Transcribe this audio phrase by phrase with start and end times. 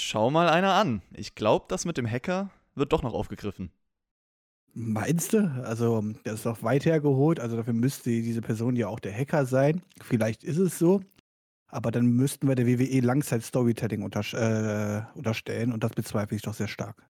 [0.00, 1.02] Schau mal einer an.
[1.12, 3.70] Ich glaube, das mit dem Hacker wird doch noch aufgegriffen.
[4.72, 5.38] Meinst du?
[5.64, 7.38] Also, das ist doch weit hergeholt.
[7.38, 9.82] Also, dafür müsste diese Person ja auch der Hacker sein.
[10.00, 11.00] Vielleicht ist es so.
[11.66, 16.54] Aber dann müssten wir der WWE Langzeit-Storytelling unter, äh, unterstellen und das bezweifle ich doch
[16.54, 17.06] sehr stark.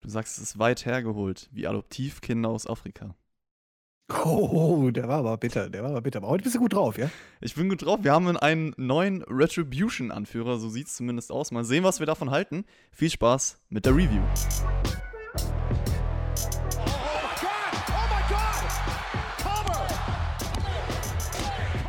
[0.00, 3.14] Du sagst, es ist weit hergeholt, wie Adoptivkinder aus Afrika.
[4.12, 6.18] Oh, der war aber bitter, der war aber bitter.
[6.18, 7.08] Aber heute bist du gut drauf, ja?
[7.40, 8.00] Ich bin gut drauf.
[8.02, 11.52] Wir haben einen neuen Retribution-Anführer, so sieht es zumindest aus.
[11.52, 12.64] Mal sehen, was wir davon halten.
[12.90, 14.22] Viel Spaß mit der Review.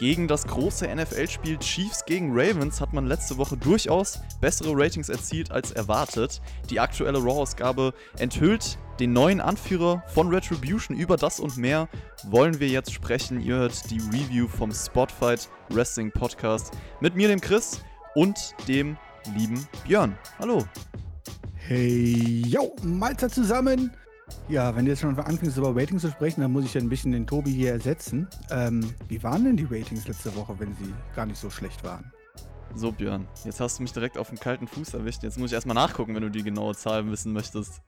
[0.00, 5.52] Gegen das große NFL-Spiel Chiefs gegen Ravens hat man letzte Woche durchaus bessere Ratings erzielt
[5.52, 6.42] als erwartet.
[6.68, 10.96] Die aktuelle Raw-Ausgabe enthüllt den neuen Anführer von Retribution.
[10.96, 11.88] Über das und mehr
[12.24, 13.40] wollen wir jetzt sprechen.
[13.40, 17.80] Ihr hört die Review vom Spotfight Wrestling Podcast mit mir, dem Chris,
[18.16, 18.96] und dem
[19.36, 20.16] lieben Björn.
[20.40, 20.64] Hallo.
[21.54, 23.92] Hey, yo, Malzer zusammen.
[24.48, 26.88] Ja, wenn du jetzt schon anfängst, über Ratings zu sprechen, dann muss ich ja ein
[26.88, 28.28] bisschen den Tobi hier ersetzen.
[28.50, 32.12] Ähm, wie waren denn die Ratings letzte Woche, wenn sie gar nicht so schlecht waren?
[32.74, 35.22] So, Björn, jetzt hast du mich direkt auf den kalten Fuß erwischt.
[35.22, 37.80] Jetzt muss ich erstmal nachgucken, wenn du die genaue Zahl wissen möchtest.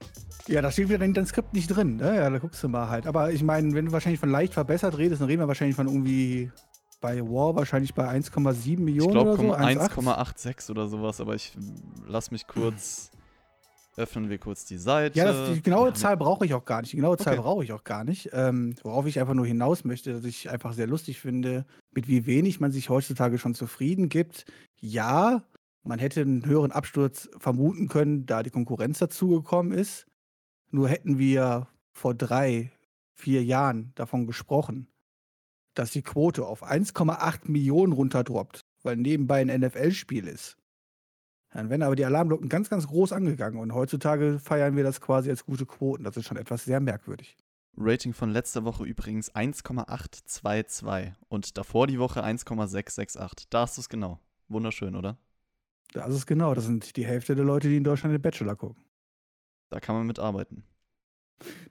[0.47, 1.97] Ja, da steht wieder in deinem Skript nicht drin.
[1.97, 2.17] Ne?
[2.17, 3.07] Ja, da guckst du mal halt.
[3.07, 5.89] Aber ich meine, wenn du wahrscheinlich von leicht verbessert redest, dann reden wir wahrscheinlich von
[5.89, 6.51] irgendwie
[7.01, 9.55] bei War wahrscheinlich bei 1,7 Millionen ich glaub, oder so.
[9.55, 11.57] 1,86 oder sowas, aber ich
[12.07, 13.11] lass mich kurz.
[13.97, 15.19] Öffnen wir kurz die Seite.
[15.19, 16.93] Ja, das, die genaue Zahl brauche ich auch gar nicht.
[16.93, 17.43] Die genaue Zahl okay.
[17.43, 18.29] brauche ich auch gar nicht.
[18.33, 22.27] Ähm, worauf ich einfach nur hinaus möchte, dass ich einfach sehr lustig finde, mit wie
[22.27, 24.45] wenig man sich heutzutage schon zufrieden gibt.
[24.79, 25.43] Ja,
[25.83, 30.07] man hätte einen höheren Absturz vermuten können, da die Konkurrenz dazugekommen ist.
[30.71, 32.73] Nur hätten wir vor drei,
[33.15, 34.89] vier Jahren davon gesprochen,
[35.73, 40.59] dass die Quote auf 1,8 Millionen runterdroppt, weil nebenbei ein NFL-Spiel ist.
[41.57, 45.31] Dann wären aber die Alarmglocken ganz, ganz groß angegangen und heutzutage feiern wir das quasi
[45.31, 46.05] als gute Quoten.
[46.05, 47.35] Das ist schon etwas sehr merkwürdig.
[47.79, 53.49] Rating von letzter Woche übrigens 1,822 und davor die Woche 1,668.
[53.49, 54.21] Da ist es genau.
[54.49, 55.17] Wunderschön, oder?
[55.95, 56.53] Das ist genau.
[56.53, 58.85] Das sind die Hälfte der Leute, die in Deutschland den Bachelor gucken.
[59.71, 60.63] Da kann man mitarbeiten.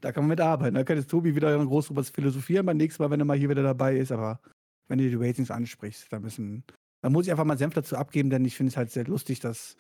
[0.02, 0.74] Da kann man mitarbeiten.
[0.74, 3.50] Da kann jetzt Tobi wieder groß drüber philosophieren beim nächsten Mal, wenn er mal hier
[3.50, 4.12] wieder dabei ist.
[4.12, 4.40] Aber
[4.88, 6.64] wenn du die Ratings ansprichst, dann müssen,
[7.06, 9.40] dann muss ich einfach mal Senf dazu abgeben, denn ich finde es halt sehr lustig,
[9.40, 9.78] dass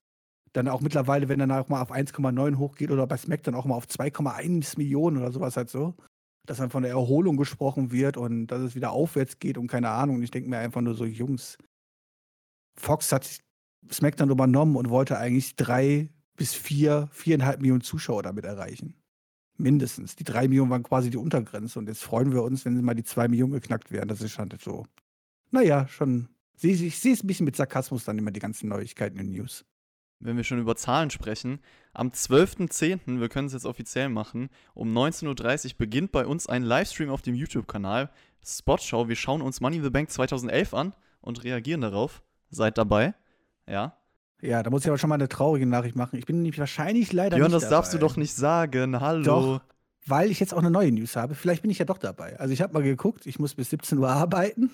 [0.53, 3.65] dann auch mittlerweile, wenn dann auch mal auf 1,9 hochgeht oder bei Smack dann auch
[3.65, 5.95] mal auf 2,1 Millionen oder sowas halt so,
[6.45, 9.89] dass dann von der Erholung gesprochen wird und dass es wieder aufwärts geht und keine
[9.89, 10.21] Ahnung.
[10.21, 11.57] Ich denke mir einfach nur so, Jungs,
[12.79, 13.39] Fox hat
[13.91, 18.93] SmackDown übernommen und wollte eigentlich drei bis vier, viereinhalb Millionen Zuschauer damit erreichen.
[19.57, 20.15] Mindestens.
[20.15, 23.03] Die drei Millionen waren quasi die Untergrenze und jetzt freuen wir uns, wenn mal die
[23.03, 24.09] zwei Millionen geknackt werden.
[24.09, 24.85] Das ist halt so.
[25.49, 26.29] Naja, schon.
[26.61, 29.65] Ich sehe es ein bisschen mit Sarkasmus dann immer, die ganzen Neuigkeiten in News.
[30.19, 31.59] Wenn wir schon über Zahlen sprechen,
[31.93, 36.63] am 12.10., wir können es jetzt offiziell machen, um 19.30 Uhr beginnt bei uns ein
[36.63, 38.09] Livestream auf dem YouTube-Kanal
[38.43, 39.07] Spotshow.
[39.07, 42.23] Wir schauen uns Money in the Bank 2011 an und reagieren darauf.
[42.49, 43.13] Seid dabei.
[43.67, 43.97] Ja.
[44.41, 46.17] Ja, da muss ich aber schon mal eine traurige Nachricht machen.
[46.17, 48.99] Ich bin nämlich wahrscheinlich leider Björn, nicht das darfst du doch nicht sagen.
[48.99, 49.23] Hallo.
[49.23, 49.61] Doch,
[50.05, 51.35] weil ich jetzt auch eine neue News habe.
[51.35, 52.39] Vielleicht bin ich ja doch dabei.
[52.39, 54.71] Also ich habe mal geguckt, ich muss bis 17 Uhr arbeiten.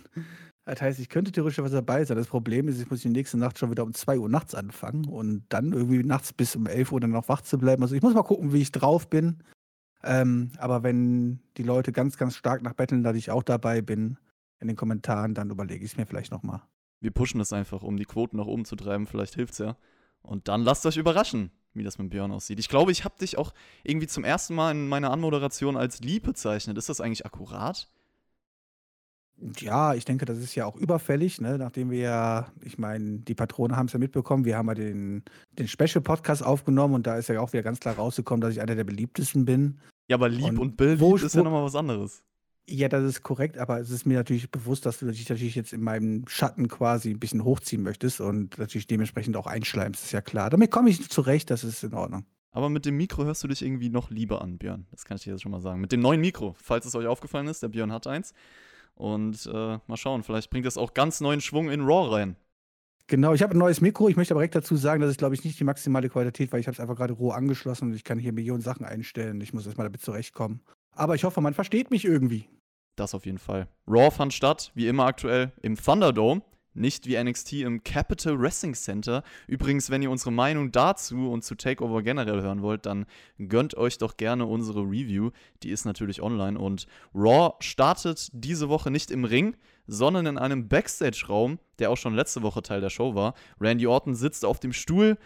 [0.66, 2.18] Das heißt, ich könnte theoretisch was dabei sein.
[2.18, 5.06] Das Problem ist, ich muss die nächste Nacht schon wieder um 2 Uhr nachts anfangen
[5.06, 7.82] und dann irgendwie nachts bis um 11 Uhr dann noch wach zu bleiben.
[7.82, 9.44] Also ich muss mal gucken, wie ich drauf bin.
[10.04, 14.18] Ähm, aber wenn die Leute ganz, ganz stark nach betteln, dass ich auch dabei bin
[14.60, 16.62] in den Kommentaren, dann überlege ich es mir vielleicht nochmal.
[17.00, 19.08] Wir pushen das einfach, um die Quoten nach oben zu treiben.
[19.08, 19.78] Vielleicht hilft es ja.
[20.22, 22.60] Und dann lasst euch überraschen, wie das mit Björn aussieht.
[22.60, 26.24] Ich glaube, ich habe dich auch irgendwie zum ersten Mal in meiner Anmoderation als lieb
[26.24, 26.78] bezeichnet.
[26.78, 27.90] Ist das eigentlich akkurat?
[29.58, 31.58] Ja, ich denke, das ist ja auch überfällig, ne?
[31.58, 35.24] nachdem wir ja, ich meine, die Patronen haben es ja mitbekommen, wir haben ja den,
[35.58, 38.76] den Special-Podcast aufgenommen und da ist ja auch wieder ganz klar rausgekommen, dass ich einer
[38.76, 39.80] der beliebtesten bin.
[40.08, 42.24] Ja, aber lieb und, und Bill ist ja nochmal was anderes.
[42.70, 45.74] Ja, das ist korrekt, aber es ist mir natürlich bewusst, dass du dich natürlich jetzt
[45.74, 50.22] in meinem Schatten quasi ein bisschen hochziehen möchtest und natürlich dementsprechend auch einschleimst, ist ja
[50.22, 50.50] klar.
[50.50, 52.26] Damit komme ich zurecht, das ist in Ordnung.
[52.52, 54.86] Aber mit dem Mikro hörst du dich irgendwie noch lieber an, Björn.
[54.92, 55.82] Das kann ich dir jetzt schon mal sagen.
[55.82, 58.34] Mit dem neuen Mikro, falls es euch aufgefallen ist, der Björn hat eins.
[58.96, 62.36] Und äh, mal schauen, vielleicht bringt das auch ganz neuen Schwung in Raw rein.
[63.08, 64.08] Genau, ich habe ein neues Mikro.
[64.08, 66.60] Ich möchte aber direkt dazu sagen, das ist, glaube ich, nicht die maximale Qualität, weil
[66.60, 69.42] ich habe es einfach gerade roh angeschlossen und ich kann hier Millionen Sachen einstellen.
[69.42, 70.62] Ich muss erstmal damit zurechtkommen.
[70.94, 72.48] Aber ich hoffe, man versteht mich irgendwie.
[72.96, 73.68] Das auf jeden Fall.
[73.88, 76.42] Raw fand statt, wie immer aktuell, im Thunderdome
[76.74, 79.24] nicht wie NXT im Capital Wrestling Center.
[79.48, 83.06] Übrigens, wenn ihr unsere Meinung dazu und zu Takeover generell hören wollt, dann
[83.38, 85.32] gönnt euch doch gerne unsere Review.
[85.64, 86.58] Die ist natürlich online.
[86.58, 89.56] Und Raw startet diese Woche nicht im Ring,
[89.88, 93.34] sondern in einem Backstage-Raum, der auch schon letzte Woche Teil der Show war.
[93.60, 95.18] Randy Orton sitzt auf dem Stuhl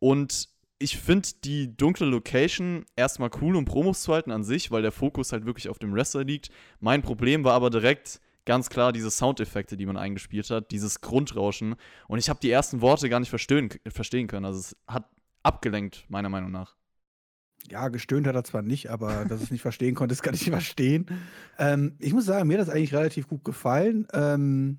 [0.00, 0.48] und
[0.80, 4.92] ich finde die dunkle Location erstmal cool, um Promos zu halten an sich, weil der
[4.92, 6.50] Fokus halt wirklich auf dem Wrestler liegt.
[6.80, 11.76] Mein Problem war aber direkt ganz klar diese Soundeffekte, die man eingespielt hat, dieses Grundrauschen.
[12.08, 14.46] Und ich habe die ersten Worte gar nicht verstehen, verstehen können.
[14.46, 15.04] Also es hat
[15.42, 16.74] abgelenkt, meiner Meinung nach.
[17.70, 20.40] Ja, gestöhnt hat er zwar nicht, aber dass es nicht verstehen konnte, das kann ich
[20.40, 21.06] nicht verstehen.
[21.58, 24.08] Ähm, ich muss sagen, mir hat das eigentlich relativ gut gefallen.
[24.14, 24.78] Ähm,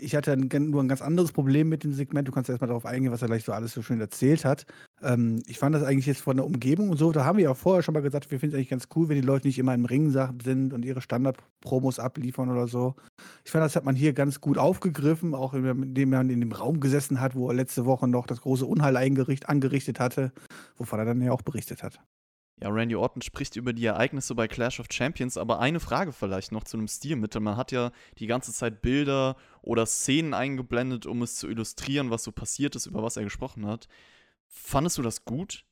[0.00, 2.26] ich hatte nur ein ganz anderes Problem mit dem Segment.
[2.26, 4.66] Du kannst erstmal darauf eingehen, was er gleich so alles so schön erzählt hat.
[5.02, 7.54] Ähm, ich fand das eigentlich jetzt von der Umgebung und so, da haben wir ja
[7.54, 9.74] vorher schon mal gesagt, wir finden es eigentlich ganz cool, wenn die Leute nicht immer
[9.74, 12.94] im Ring sind und ihre Standard-Promos abliefern oder so.
[13.44, 16.80] Ich fand, das hat man hier ganz gut aufgegriffen, auch indem man in dem Raum
[16.80, 20.32] gesessen hat, wo er letzte Woche noch das große Unheil angerichtet hatte,
[20.76, 22.00] wovon er dann ja auch berichtet hat.
[22.62, 26.52] Ja, Randy Orton spricht über die Ereignisse bei Clash of Champions, aber eine Frage vielleicht
[26.52, 27.40] noch zu einem Stilmittel.
[27.40, 32.22] Man hat ja die ganze Zeit Bilder oder Szenen eingeblendet, um es zu illustrieren, was
[32.22, 33.88] so passiert ist, über was er gesprochen hat.
[34.46, 35.64] Fandest du das gut?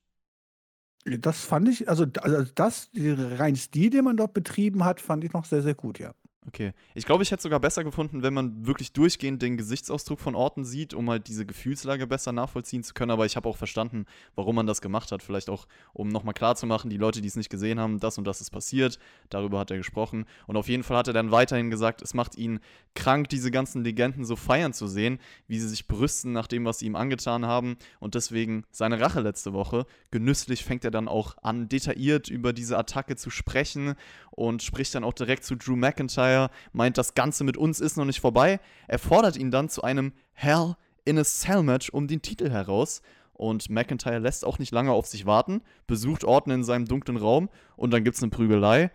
[1.04, 5.32] Das fand ich, also, also das, rein Stil, den man dort betrieben hat, fand ich
[5.32, 6.14] noch sehr, sehr gut, ja.
[6.48, 6.72] Okay.
[6.94, 10.34] Ich glaube, ich hätte es sogar besser gefunden, wenn man wirklich durchgehend den Gesichtsausdruck von
[10.34, 13.10] Orten sieht, um halt diese Gefühlslage besser nachvollziehen zu können.
[13.10, 15.22] Aber ich habe auch verstanden, warum man das gemacht hat.
[15.22, 18.40] Vielleicht auch, um nochmal klarzumachen, die Leute, die es nicht gesehen haben, das und das
[18.40, 18.98] ist passiert.
[19.28, 20.24] Darüber hat er gesprochen.
[20.46, 22.60] Und auf jeden Fall hat er dann weiterhin gesagt, es macht ihn
[22.94, 25.18] krank, diese ganzen Legenden so feiern zu sehen,
[25.48, 27.76] wie sie sich brüsten nach dem, was sie ihm angetan haben.
[28.00, 29.84] Und deswegen seine Rache letzte Woche.
[30.10, 33.96] Genüsslich fängt er dann auch an, detailliert über diese Attacke zu sprechen
[34.38, 36.37] und spricht dann auch direkt zu Drew McIntyre,
[36.72, 38.60] meint, das Ganze mit uns ist noch nicht vorbei.
[38.86, 40.74] Er fordert ihn dann zu einem Hell
[41.04, 43.02] in a Cell Match um den Titel heraus.
[43.32, 47.48] Und McIntyre lässt auch nicht lange auf sich warten, besucht Orton in seinem dunklen Raum
[47.76, 48.90] und dann gibt es eine Prügelei.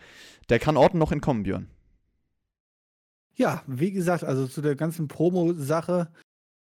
[0.50, 1.70] Der kann Orton noch entkommen, Björn.
[3.36, 6.10] Ja, wie gesagt, also zu der ganzen Promo-Sache,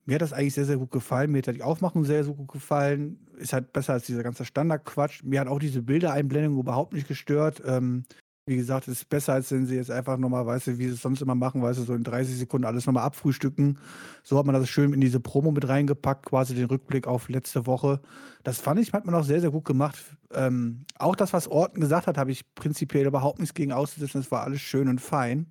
[0.05, 1.31] mir hat das eigentlich sehr, sehr gut gefallen.
[1.31, 3.19] Mir hat die Aufmachung sehr, sehr gut gefallen.
[3.37, 5.23] Ist halt besser als dieser ganze Standardquatsch.
[5.23, 7.63] Mir hat auch diese Bildereinblendung überhaupt nicht gestört.
[7.65, 8.05] Ähm,
[8.47, 10.95] wie gesagt, es ist besser, als wenn sie jetzt einfach nochmal, weißt du, wie sie
[10.95, 13.79] es sonst immer machen, weißt du, so in 30 Sekunden alles nochmal abfrühstücken.
[14.25, 17.67] So hat man das schön in diese Promo mit reingepackt, quasi den Rückblick auf letzte
[17.67, 18.01] Woche.
[18.43, 19.97] Das fand ich, hat man auch sehr, sehr gut gemacht.
[20.33, 24.21] Ähm, auch das, was Orton gesagt hat, habe ich prinzipiell überhaupt nichts gegen auszusetzen.
[24.21, 25.47] Das war alles schön und fein.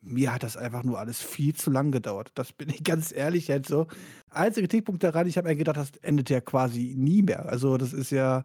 [0.00, 2.30] Mir hat das einfach nur alles viel zu lang gedauert.
[2.34, 3.86] Das bin ich ganz ehrlich jetzt so.
[4.30, 7.46] Einziger Kritikpunkt daran, ich habe mir gedacht, das endet ja quasi nie mehr.
[7.50, 8.44] Also, das ist ja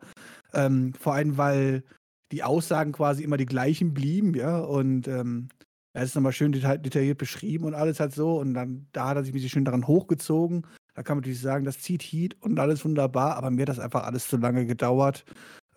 [0.54, 1.84] ähm, vor allem, weil
[2.31, 4.60] die Aussagen quasi immer die gleichen blieben, ja.
[4.60, 5.50] Und ähm,
[5.94, 8.40] er ist nochmal schön detail detailliert beschrieben und alles halt so.
[8.40, 10.66] Und dann, da hat er sich ein bisschen schön daran hochgezogen.
[10.94, 13.80] Da kann man natürlich sagen, das zieht Heat und alles wunderbar, aber mir hat das
[13.80, 15.26] einfach alles zu lange gedauert.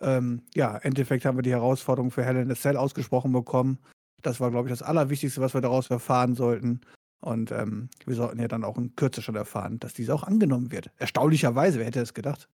[0.01, 3.79] Ähm, ja, im Endeffekt haben wir die Herausforderung für Helen in Cell ausgesprochen bekommen.
[4.21, 6.81] Das war, glaube ich, das Allerwichtigste, was wir daraus erfahren sollten.
[7.21, 10.73] Und ähm, wir sollten ja dann auch in Kürze schon erfahren, dass dies auch angenommen
[10.73, 10.91] wird.
[10.99, 12.49] Erstaunlicherweise, wer hätte es gedacht?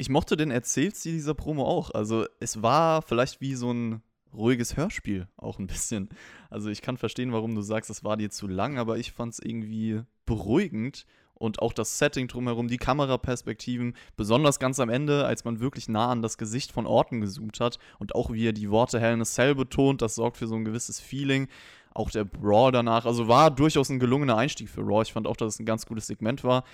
[0.00, 1.90] Ich mochte den Erzählstil dieser Promo auch.
[1.90, 4.00] Also es war vielleicht wie so ein
[4.32, 6.08] ruhiges Hörspiel auch ein bisschen.
[6.48, 9.34] Also ich kann verstehen, warum du sagst, es war dir zu lang, aber ich fand
[9.34, 11.04] es irgendwie beruhigend
[11.34, 16.10] und auch das Setting drumherum, die Kameraperspektiven, besonders ganz am Ende, als man wirklich nah
[16.10, 19.20] an das Gesicht von Orten gezoomt hat und auch wie er die Worte Hell in
[19.20, 21.46] a Cell betont, das sorgt für so ein gewisses Feeling.
[21.92, 25.02] Auch der Brawl danach, also war durchaus ein gelungener Einstieg für Raw.
[25.02, 26.64] Ich fand auch, dass es ein ganz gutes Segment war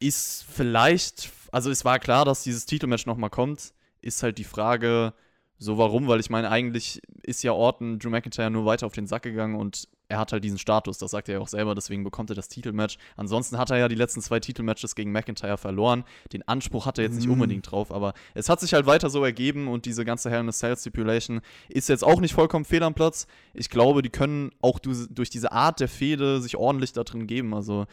[0.00, 5.12] ist vielleicht, also es war klar, dass dieses Titelmatch nochmal kommt, ist halt die Frage,
[5.58, 9.06] so warum, weil ich meine, eigentlich ist ja Orton Drew McIntyre nur weiter auf den
[9.06, 12.02] Sack gegangen und er hat halt diesen Status, das sagt er ja auch selber, deswegen
[12.02, 12.98] bekommt er das Titelmatch.
[13.16, 16.04] Ansonsten hat er ja die letzten zwei Titelmatches gegen McIntyre verloren.
[16.32, 17.32] Den Anspruch hat er jetzt nicht mm.
[17.32, 20.48] unbedingt drauf, aber es hat sich halt weiter so ergeben und diese ganze Hell in
[20.48, 23.28] a Cell Stipulation ist jetzt auch nicht vollkommen fehl am Platz.
[23.54, 27.54] Ich glaube, die können auch durch diese Art der Fehde sich ordentlich da drin geben.
[27.54, 27.86] Also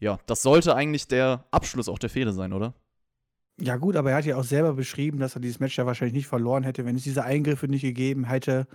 [0.00, 2.74] ja, das sollte eigentlich der Abschluss auch der Fehde sein, oder?
[3.60, 6.14] Ja, gut, aber er hat ja auch selber beschrieben, dass er dieses Match ja wahrscheinlich
[6.14, 8.66] nicht verloren hätte, wenn es diese Eingriffe nicht gegeben hätte.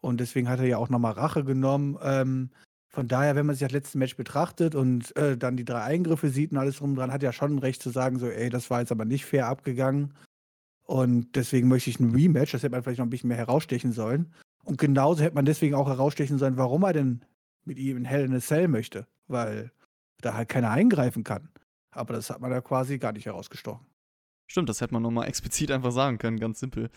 [0.00, 1.98] Und deswegen hat er ja auch nochmal Rache genommen.
[2.02, 2.50] Ähm,
[2.88, 6.30] von daher, wenn man sich das letzte Match betrachtet und äh, dann die drei Eingriffe
[6.30, 8.48] sieht und alles drum dran, hat er ja schon ein Recht zu sagen, so, ey,
[8.48, 10.14] das war jetzt aber nicht fair abgegangen.
[10.84, 13.92] Und deswegen möchte ich ein Rematch, das hätte man vielleicht noch ein bisschen mehr herausstechen
[13.92, 14.32] sollen.
[14.64, 17.24] Und genauso hätte man deswegen auch herausstechen sollen, warum er denn
[17.64, 19.06] mit ihm in Hell in a Cell möchte.
[19.26, 19.72] Weil
[20.20, 21.48] da halt keiner eingreifen kann.
[21.90, 23.84] Aber das hat man ja quasi gar nicht herausgestochen.
[24.46, 26.90] Stimmt, das hätte man nochmal explizit einfach sagen können, ganz simpel.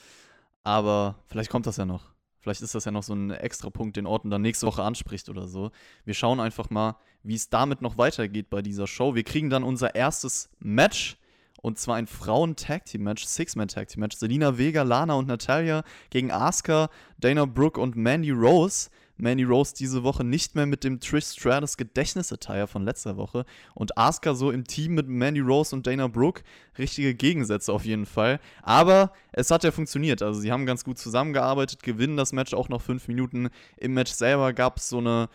[0.64, 2.12] Aber vielleicht kommt das ja noch.
[2.40, 5.30] Vielleicht ist das ja noch so ein extra Punkt, den Orton dann nächste Woche anspricht
[5.30, 5.72] oder so.
[6.06, 9.14] Wir schauen einfach mal, wie es damit noch weitergeht bei dieser Show.
[9.14, 11.18] Wir kriegen dann unser erstes Match.
[11.62, 14.16] Und zwar ein Frauen-Tag-Team-Match, Six-Man-Tag-Team-Match.
[14.16, 18.90] Selina Vega, Lana und Natalia gegen Asuka, Dana Brooke und Mandy Rose.
[19.20, 23.46] Mandy Rose diese Woche nicht mehr mit dem Trish Stratus Gedächtnisattire von letzter Woche
[23.76, 26.44] und Asuka so im Team mit Mandy Rose und Dana Brooke.
[26.78, 28.40] Richtige Gegensätze auf jeden Fall.
[28.64, 30.22] Aber es hat ja funktioniert.
[30.22, 33.50] Also sie haben ganz gut zusammengearbeitet, gewinnen das Match auch noch fünf Minuten.
[33.78, 35.30] Im Match selber gab es so eine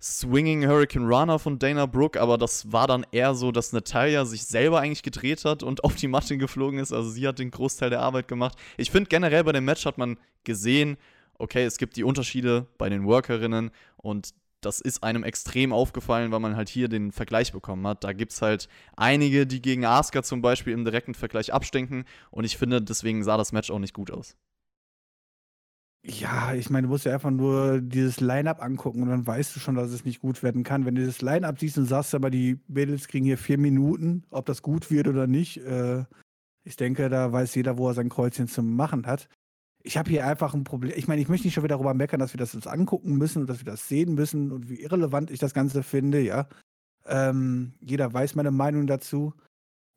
[0.00, 4.44] Swinging Hurricane Runner von Dana Brooke, aber das war dann eher so, dass Natalia sich
[4.44, 6.92] selber eigentlich gedreht hat und auf die Matte geflogen ist.
[6.92, 8.58] Also sie hat den Großteil der Arbeit gemacht.
[8.76, 10.98] Ich finde generell bei dem Match hat man gesehen,
[11.38, 16.40] okay, es gibt die Unterschiede bei den Workerinnen und das ist einem extrem aufgefallen, weil
[16.40, 18.04] man halt hier den Vergleich bekommen hat.
[18.04, 22.44] Da gibt es halt einige, die gegen Asuka zum Beispiel im direkten Vergleich abstinken und
[22.44, 24.36] ich finde, deswegen sah das Match auch nicht gut aus.
[26.08, 29.60] Ja, ich meine, du musst ja einfach nur dieses Line-Up angucken und dann weißt du
[29.60, 30.84] schon, dass es nicht gut werden kann.
[30.84, 34.46] Wenn du das Line-Up siehst und sagst, aber die Mädels kriegen hier vier Minuten, ob
[34.46, 36.04] das gut wird oder nicht, äh,
[36.62, 39.28] ich denke, da weiß jeder, wo er sein Kreuzchen zu machen hat
[39.86, 40.92] ich habe hier einfach ein Problem.
[40.96, 43.42] Ich meine, ich möchte nicht schon wieder darüber meckern, dass wir das uns angucken müssen
[43.42, 46.48] und dass wir das sehen müssen und wie irrelevant ich das Ganze finde, ja.
[47.06, 49.32] Ähm, jeder weiß meine Meinung dazu.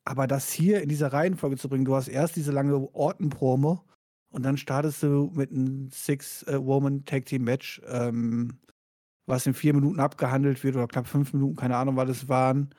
[0.04, 3.84] Aber das hier in dieser Reihenfolge zu bringen, du hast erst diese lange Orten-Promo
[4.30, 8.60] und dann startest du mit einem Six-Woman-Tag-Team-Match, ähm,
[9.26, 12.72] was in vier Minuten abgehandelt wird oder knapp fünf Minuten, keine Ahnung, was es waren.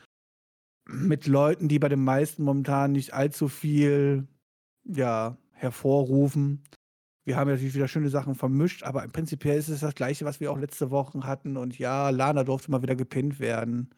[0.87, 4.27] Mit Leuten, die bei den meisten momentan nicht allzu viel
[4.85, 6.63] ja, hervorrufen.
[7.23, 10.39] Wir haben natürlich wieder schöne Sachen vermischt, aber im Prinzip ist es das Gleiche, was
[10.39, 11.55] wir auch letzte Woche hatten.
[11.55, 13.89] Und ja, Lana durfte mal wieder gepinnt werden.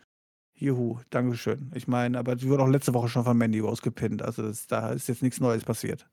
[0.55, 1.71] Juhu, Dankeschön.
[1.73, 4.21] Ich meine, aber sie wurde auch letzte Woche schon von Mandy Rose gepinnt.
[4.21, 6.07] Also das, da ist jetzt nichts Neues passiert.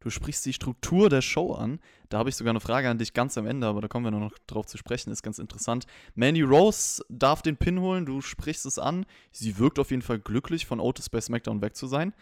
[0.00, 1.78] Du sprichst die Struktur der Show an.
[2.08, 4.10] Da habe ich sogar eine Frage an dich ganz am Ende, aber da kommen wir
[4.10, 5.12] noch drauf zu sprechen.
[5.12, 5.86] Ist ganz interessant.
[6.14, 8.04] Mandy Rose darf den Pin holen.
[8.04, 9.06] Du sprichst es an.
[9.30, 12.14] Sie wirkt auf jeden Fall glücklich, von Otis bei SmackDown weg zu sein.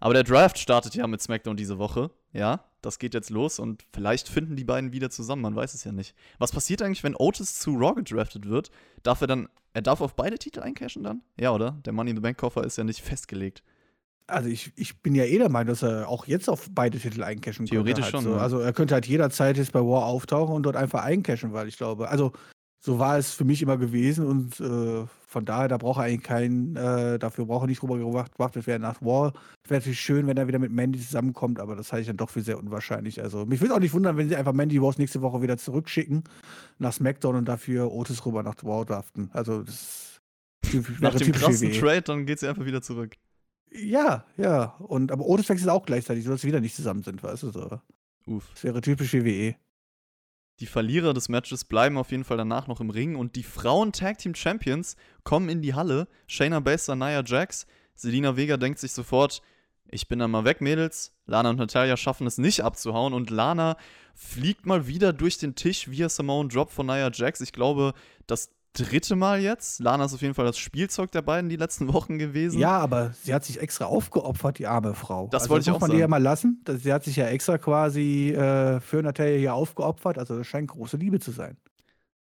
[0.00, 2.10] Aber der Draft startet ja mit SmackDown diese Woche.
[2.32, 5.84] Ja, das geht jetzt los und vielleicht finden die beiden wieder zusammen, man weiß es
[5.84, 6.14] ja nicht.
[6.38, 8.70] Was passiert eigentlich, wenn Otis zu Raw gedraftet wird?
[9.02, 11.22] Darf er dann, er darf auf beide Titel eincashen dann?
[11.38, 11.80] Ja, oder?
[11.84, 13.62] Der Money in the Bank Koffer ist ja nicht festgelegt.
[14.26, 17.22] Also ich, ich bin ja eh der Meinung, dass er auch jetzt auf beide Titel
[17.22, 17.82] eincashen könnte.
[17.82, 18.24] Theoretisch halt schon.
[18.24, 18.30] So.
[18.32, 18.36] Ja.
[18.36, 21.78] Also er könnte halt jederzeit jetzt bei War auftauchen und dort einfach eincashen, weil ich
[21.78, 22.32] glaube, also
[22.80, 26.22] so war es für mich immer gewesen und äh, von daher, da braucht er eigentlich
[26.22, 29.34] keinen, äh, dafür braucht er nicht drüber gewartet werden nach War.
[29.62, 32.16] Es wäre natürlich schön, wenn er wieder mit Mandy zusammenkommt, aber das halte ich dann
[32.16, 33.22] doch für sehr unwahrscheinlich.
[33.22, 36.24] Also mich würde auch nicht wundern, wenn sie einfach Mandy Wars nächste Woche wieder zurückschicken
[36.78, 39.30] nach SmackDown und dafür Otis rüber nach War draften.
[39.32, 40.08] Also das
[41.00, 41.80] Nach dem krassen WWE.
[41.80, 43.16] Trade, dann geht sie einfach wieder zurück.
[43.70, 44.76] Ja, ja.
[44.78, 47.80] Und aber Otis wechselt auch gleichzeitig, sodass sie wieder nicht zusammen sind, weißt du so.
[48.26, 48.48] Uff.
[48.54, 49.56] Das wäre typisch WWE.
[50.60, 53.92] Die Verlierer des Matches bleiben auf jeden Fall danach noch im Ring und die Frauen
[53.92, 56.08] Tag Team Champions kommen in die Halle.
[56.26, 57.66] Shayna Baszler, Nia Jax.
[57.94, 59.40] Selina Vega denkt sich sofort,
[59.90, 61.14] ich bin dann mal weg, Mädels.
[61.26, 63.76] Lana und Natalia schaffen es nicht abzuhauen und Lana
[64.14, 67.40] fliegt mal wieder durch den Tisch via Simone Drop von Nia Jax.
[67.40, 67.94] Ich glaube,
[68.26, 68.50] das
[68.84, 69.80] dritte Mal jetzt.
[69.80, 72.58] Lana ist auf jeden Fall das Spielzeug der beiden die letzten Wochen gewesen.
[72.58, 75.28] Ja, aber sie hat sich extra aufgeopfert, die arme Frau.
[75.30, 75.80] Das also, wollte ich auch sagen.
[75.80, 76.64] muss man ihr ja mal lassen.
[76.66, 80.18] Sie hat sich ja extra quasi äh, für Natalia hier aufgeopfert.
[80.18, 81.56] Also das scheint große Liebe zu sein.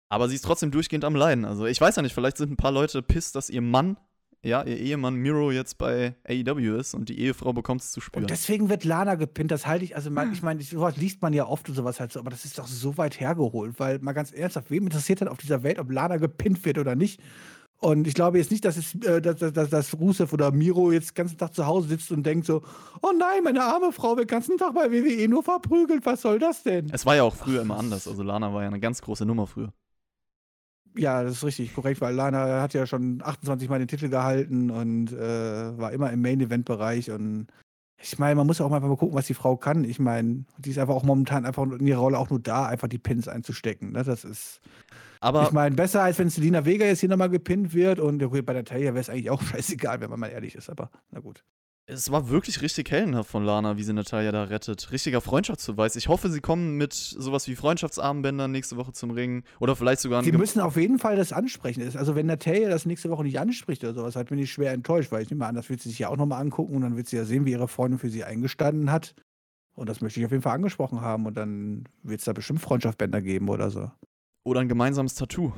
[0.09, 1.45] Aber sie ist trotzdem durchgehend am Leiden.
[1.45, 3.97] Also ich weiß ja nicht, vielleicht sind ein paar Leute pisst, dass ihr Mann
[4.45, 8.25] ja, ihr Ehemann Miro jetzt bei AEW ist und die Ehefrau bekommt es zu spüren.
[8.25, 11.33] Und deswegen wird Lana gepinnt, das halte ich, also man, ich meine, sowas liest man
[11.33, 14.13] ja oft und sowas halt so, aber das ist doch so weit hergeholt, weil mal
[14.13, 17.21] ganz ernsthaft, wem interessiert denn auf dieser Welt, ob Lana gepinnt wird oder nicht?
[17.79, 21.11] Und ich glaube jetzt nicht, dass, es, äh, dass, dass, dass Rusev oder Miro jetzt
[21.11, 22.63] den ganzen Tag zu Hause sitzt und denkt so,
[23.03, 26.39] oh nein, meine arme Frau wird den ganzen Tag bei WWE nur verprügelt, was soll
[26.39, 26.89] das denn?
[26.93, 29.47] Es war ja auch früher immer anders, also Lana war ja eine ganz große Nummer
[29.47, 29.73] früher.
[30.97, 34.71] Ja, das ist richtig korrekt, weil Lana hat ja schon 28 Mal den Titel gehalten
[34.71, 37.11] und äh, war immer im Main-Event-Bereich.
[37.11, 37.49] Und
[38.01, 39.83] ich meine, man muss ja auch mal gucken, was die Frau kann.
[39.85, 42.89] Ich meine, die ist einfach auch momentan einfach in ihrer Rolle auch nur da, einfach
[42.89, 43.93] die Pins einzustecken.
[43.93, 44.05] Ne?
[44.05, 44.61] Das ist.
[45.21, 47.99] Aber ich meine, besser als wenn Selina Vega jetzt hier nochmal gepinnt wird.
[47.99, 50.71] Und okay, bei der Talia wäre es eigentlich auch scheißegal, wenn man mal ehrlich ist.
[50.71, 51.43] Aber na gut
[51.87, 54.91] es war wirklich richtig heldenhaft von Lana, wie sie Natalia da rettet.
[54.91, 55.97] Richtiger Freundschaftsbeweis.
[55.97, 59.45] Ich hoffe, sie kommen mit sowas wie Freundschaftsarmbändern nächste Woche zum Ring.
[59.61, 61.83] Oder vielleicht sogar Sie müssen auf jeden Fall das ansprechen.
[61.97, 65.13] Also, wenn Natalia das nächste Woche nicht anspricht oder sowas, halt bin ich schwer enttäuscht,
[65.13, 67.07] weil ich nehme an, das wird sie sich ja auch nochmal angucken und dann wird
[67.07, 69.15] sie ja sehen, wie ihre Freundin für sie eingestanden hat.
[69.75, 72.61] Und das möchte ich auf jeden Fall angesprochen haben und dann wird es da bestimmt
[72.61, 73.91] Freundschaftsbänder geben oder so.
[74.45, 75.53] Oder ein gemeinsames Tattoo.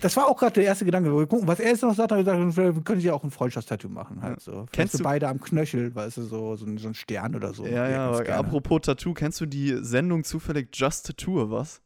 [0.00, 1.14] Das war auch gerade der erste Gedanke.
[1.16, 3.30] Wir gucken, was er jetzt noch sagt, hat er gesagt, wir können ja auch ein
[3.30, 4.22] Freundschaftstattoo machen.
[4.22, 4.66] Halt so.
[4.72, 7.52] Kennst du du- beide am Knöchel, weißt du, so, so, ein, so ein Stern oder
[7.52, 7.64] so.
[7.66, 8.38] Ja, Wir ja, aber gerne.
[8.46, 11.80] apropos Tattoo, kennst du die Sendung zufällig Just Tattoo, oder was?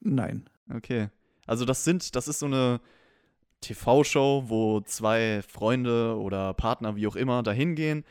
[0.00, 0.48] Nein.
[0.74, 1.08] Okay.
[1.46, 2.80] Also das sind, das ist so eine
[3.60, 8.04] TV-Show, wo zwei Freunde oder Partner, wie auch immer, dahin gehen,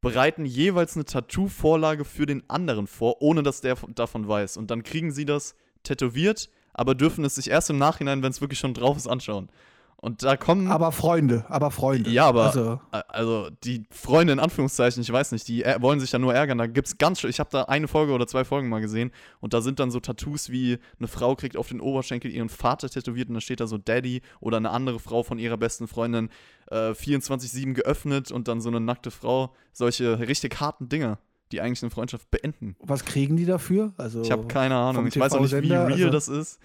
[0.00, 4.58] bereiten jeweils eine Tattoo-Vorlage für den anderen vor, ohne dass der von- davon weiß.
[4.58, 8.40] Und dann kriegen sie das tätowiert, aber dürfen es sich erst im Nachhinein, wenn es
[8.42, 9.48] wirklich schon drauf ist, anschauen.
[9.96, 10.70] Und da kommen.
[10.70, 12.10] Aber Freunde, aber Freunde.
[12.10, 16.18] Ja, aber- Also, also die Freunde in Anführungszeichen, ich weiß nicht, die wollen sich ja
[16.18, 16.58] nur ärgern.
[16.58, 19.54] Da gibt's ganz, sch- ich habe da eine Folge oder zwei Folgen mal gesehen und
[19.54, 23.28] da sind dann so Tattoos wie eine Frau kriegt auf den Oberschenkel ihren Vater tätowiert
[23.30, 26.28] und da steht da so Daddy oder eine andere Frau von ihrer besten Freundin
[26.70, 29.54] äh, 24/7 geöffnet und dann so eine nackte Frau.
[29.72, 31.18] Solche richtig harten Dinger,
[31.54, 32.76] die eigentlich eine Freundschaft beenden.
[32.80, 33.92] was kriegen die dafür?
[33.96, 35.06] Also, Ich habe keine Ahnung.
[35.06, 36.60] Ich weiß auch nicht, wie real also- das ist.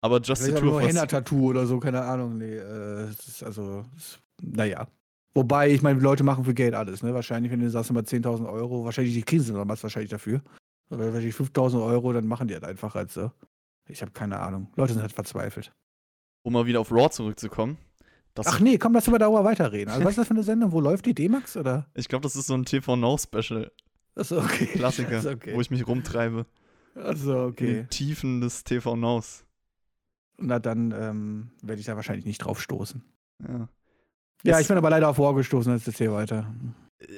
[0.00, 2.36] Aber Just Vielleicht auch Tattoo nur was- Henna-Tattoo oder so, keine Ahnung.
[2.38, 3.08] Nee, äh,
[3.44, 3.84] also,
[4.42, 4.86] naja.
[5.34, 7.12] Wobei, ich meine, Leute machen für Geld alles, ne?
[7.14, 10.42] Wahrscheinlich, wenn du sagst immer 10.000 Euro, wahrscheinlich, die kriegen sie damals wahrscheinlich dafür.
[10.90, 13.30] Oder wahrscheinlich 5.000 Euro, dann machen die halt einfach als so.
[13.88, 14.68] Ich habe keine Ahnung.
[14.76, 15.72] Leute sind halt verzweifelt.
[16.42, 17.78] um mal wieder auf Raw zurückzukommen.
[18.34, 19.90] Das, Ach nee, komm, lass mal darüber weiterreden.
[19.92, 20.72] Also, was ist das für eine Sendung?
[20.72, 21.14] Wo läuft die?
[21.14, 21.86] D-Max oder?
[21.94, 23.70] Ich glaube, das ist so ein TV Now Special.
[24.16, 24.66] Achso, okay.
[24.66, 25.54] Klassiker, Ist okay.
[25.54, 26.46] wo ich mich rumtreibe.
[26.96, 27.72] Achso, In okay.
[27.74, 29.44] den Tiefen des TV Nows.
[30.36, 33.02] Na, dann ähm, werde ich da wahrscheinlich nicht drauf stoßen.
[33.46, 33.68] Ja.
[34.42, 36.52] Ja, Es- ich bin aber leider auf War gestoßen, jetzt erzähl weiter.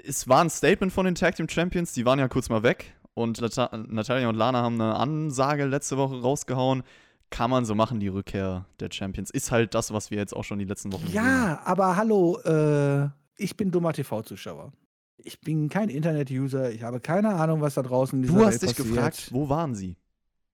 [0.04, 2.94] Es war ein Statement von den Tag Team Champions, die waren ja kurz mal weg.
[3.14, 6.82] Und Nata Natalia und Lana haben eine Ansage letzte Woche rausgehauen.
[7.30, 9.30] Kann man so machen, die Rückkehr der Champions.
[9.30, 11.26] Ist halt das, was wir jetzt auch schon die letzten Wochen gesehen haben.
[11.28, 14.72] Ja, aber hallo, äh, ich bin dummer TV-Zuschauer.
[15.18, 18.62] Ich bin kein Internet-User, ich habe keine Ahnung, was da draußen in dieser Du hast
[18.62, 18.94] Welt dich passiert.
[18.94, 19.96] gefragt, wo waren sie?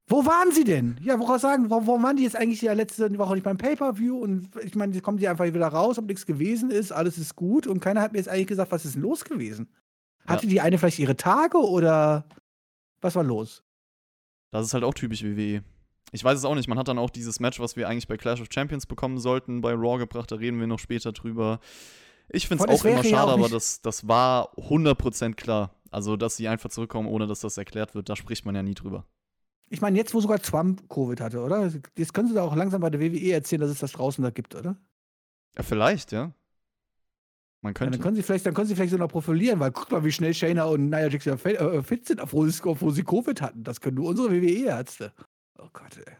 [0.09, 0.99] Wo waren sie denn?
[1.02, 4.17] Ja, woraus sagen, warum, waren die jetzt eigentlich ja letzte Woche nicht beim Pay-Per-View?
[4.19, 7.37] Und ich meine, die kommen die einfach wieder raus, ob nichts gewesen ist, alles ist
[7.37, 9.69] gut und keiner hat mir jetzt eigentlich gesagt, was ist denn los gewesen?
[10.26, 12.25] Hatte die eine vielleicht ihre Tage oder
[13.00, 13.62] was war los?
[14.50, 15.62] Das ist halt auch typisch WWE.
[16.12, 16.69] Ich weiß es auch nicht.
[16.69, 19.62] Man hat dann auch dieses Match, was wir eigentlich bei Clash of Champions bekommen sollten,
[19.62, 20.31] bei Raw gebracht.
[20.31, 21.59] Da reden wir noch später drüber.
[22.28, 25.75] Ich finde es auch immer ja schade, auch aber das, das war 100% klar.
[25.90, 28.75] Also, dass sie einfach zurückkommen, ohne dass das erklärt wird, da spricht man ja nie
[28.75, 29.07] drüber.
[29.68, 31.70] Ich meine, jetzt, wo sogar Trump Covid hatte, oder?
[31.96, 34.31] Jetzt können sie da auch langsam bei der WWE erzählen, dass es das draußen da
[34.31, 34.77] gibt, oder?
[35.57, 36.33] Ja, vielleicht, ja.
[37.62, 37.92] Man Ja, könnte.
[37.92, 40.12] dann können sie vielleicht, dann können sie vielleicht so noch profilieren, weil guck mal, wie
[40.12, 43.40] schnell Shayna und Nia Jax ja fit, äh, fit sind, obwohl sie, obwohl sie Covid
[43.40, 43.64] hatten.
[43.64, 45.12] Das können nur unsere WWE-Ärzte.
[45.62, 46.16] Oh Gott, ey.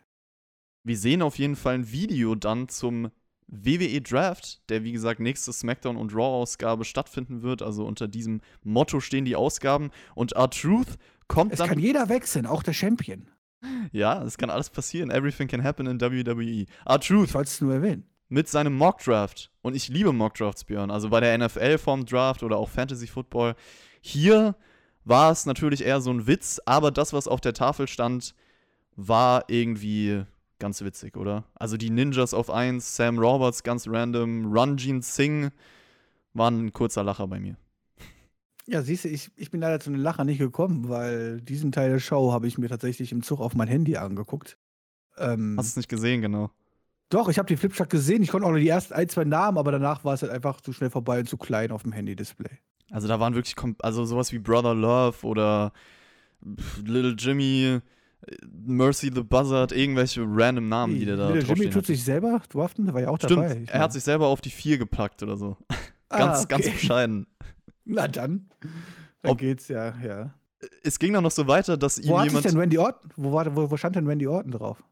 [0.85, 3.11] Wir sehen auf jeden Fall ein Video dann zum
[3.47, 7.63] WWE Draft, der wie gesagt nächste SmackDown und Raw-Ausgabe stattfinden wird.
[7.63, 9.91] Also unter diesem Motto stehen die Ausgaben.
[10.15, 11.69] Und R-Truth kommt Es dann.
[11.69, 13.31] kann jeder wechseln, auch der Champion.
[13.93, 15.11] ja, es kann alles passieren.
[15.11, 16.67] Everything can happen in WWE.
[16.87, 18.05] R-Truth Ich wollte es nur erwähnen.
[18.29, 19.53] mit seinem Mock Draft.
[19.61, 20.91] Und ich liebe Mock Drafts, Björn.
[20.91, 23.55] Also bei der NFL vom Draft oder auch Fantasy Football.
[24.01, 24.57] Hier
[25.05, 28.35] war es natürlich eher so ein Witz, aber das, was auf der Tafel stand,
[28.97, 30.25] war irgendwie
[30.59, 31.45] ganz witzig, oder?
[31.55, 35.51] Also die Ninjas auf 1, Sam Roberts ganz random, Ranjin Singh
[36.35, 37.57] waren ein kurzer Lacher bei mir.
[38.67, 41.91] Ja, siehst du, ich, ich bin leider zu den Lacher nicht gekommen, weil diesen Teil
[41.91, 44.57] der Show habe ich mir tatsächlich im Zug auf mein Handy angeguckt.
[45.19, 46.51] Ähm, Hast du es nicht gesehen, genau.
[47.11, 48.23] doch, ich habe die Flipchart gesehen.
[48.23, 50.61] Ich konnte auch nur die ersten ein, zwei Namen, aber danach war es halt einfach
[50.61, 52.59] zu schnell vorbei und zu klein auf dem Handy-Display.
[52.91, 55.73] Also da waren wirklich, also sowas wie Brother Love oder
[56.85, 57.81] Little Jimmy,
[58.65, 61.87] Mercy the Buzzard, irgendwelche random Namen, die der da der Jimmy tut hat.
[61.87, 63.65] sich selber draften, der war ja auch Stimmt, dabei.
[63.67, 65.57] Er hat sich selber auf die 4 gepackt oder so.
[66.15, 66.75] Ah, Ganz, ganz okay.
[66.75, 67.27] bescheiden.
[67.87, 68.51] Na dann.
[69.23, 70.35] Dann Ob- geht's ja, ja.
[70.83, 72.45] Es ging dann noch so weiter, dass ihm Wo hat sich jemand.
[72.53, 73.11] denn Randy Orton?
[73.17, 74.85] Wo, war, wo, wo stand denn Randy Orton drauf?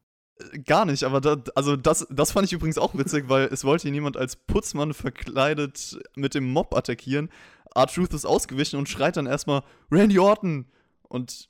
[0.64, 3.86] Gar nicht, aber da, also das, das fand ich übrigens auch witzig, weil es wollte
[3.86, 7.28] ihn jemand als Putzmann verkleidet mit dem Mob attackieren.
[7.74, 10.64] R-Truth ist ausgewichen und schreit dann erstmal Randy Orton.
[11.10, 11.49] Und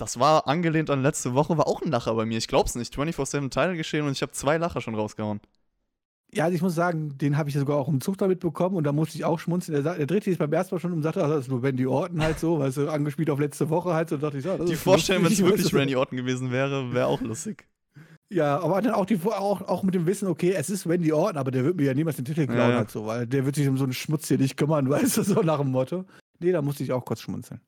[0.00, 2.38] das war angelehnt an letzte Woche, war auch ein Lacher bei mir.
[2.38, 2.94] Ich glaub's nicht.
[2.94, 5.40] 24-7 Teile geschehen und ich habe zwei Lacher schon rausgehauen.
[6.32, 8.84] Ja, also ich muss sagen, den habe ich sogar auch im Zug damit bekommen und
[8.84, 9.82] da musste ich auch schmunzeln.
[9.82, 11.62] Der, der drehte sich beim ersten Mal schon um und sagte, ach, das ist nur
[11.62, 14.16] Randy Orton halt so, weißt du, angespielt auf letzte Woche halt so.
[14.16, 15.74] Da dachte ich, ja, das Die Vorstellung, wenn es wirklich.
[15.74, 17.66] Randy Orton gewesen wäre, wäre auch lustig.
[18.32, 21.36] Ja, aber dann auch, die, auch, auch mit dem Wissen, okay, es ist Randy Orton,
[21.36, 22.76] aber der wird mir ja niemals den Titel klauen Ja, ja.
[22.76, 25.22] halt so, weil der wird sich um so einen Schmutz hier nicht kümmern, weißt du,
[25.24, 26.04] so nach dem Motto.
[26.38, 27.60] Nee, da musste ich auch kurz schmunzeln.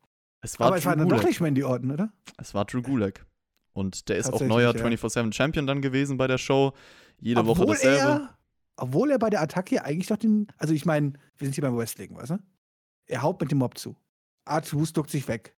[0.42, 1.28] Es war aber es war Drew dann doch Gulak.
[1.28, 2.12] nicht Randy Orton, oder?
[2.36, 3.24] Es war Drew Gulak.
[3.72, 4.84] Und der ist auch neuer ja.
[4.84, 6.72] 24-7 Champion dann gewesen bei der Show.
[7.20, 7.98] Jede Woche dasselbe.
[7.98, 8.38] Er,
[8.76, 10.48] obwohl er bei der Attacke eigentlich doch den.
[10.58, 12.38] Also, ich meine, wir sind hier beim Wrestling, weißt du?
[13.06, 13.96] Er haut mit dem Mob zu.
[14.44, 15.56] Artus duckt sich weg.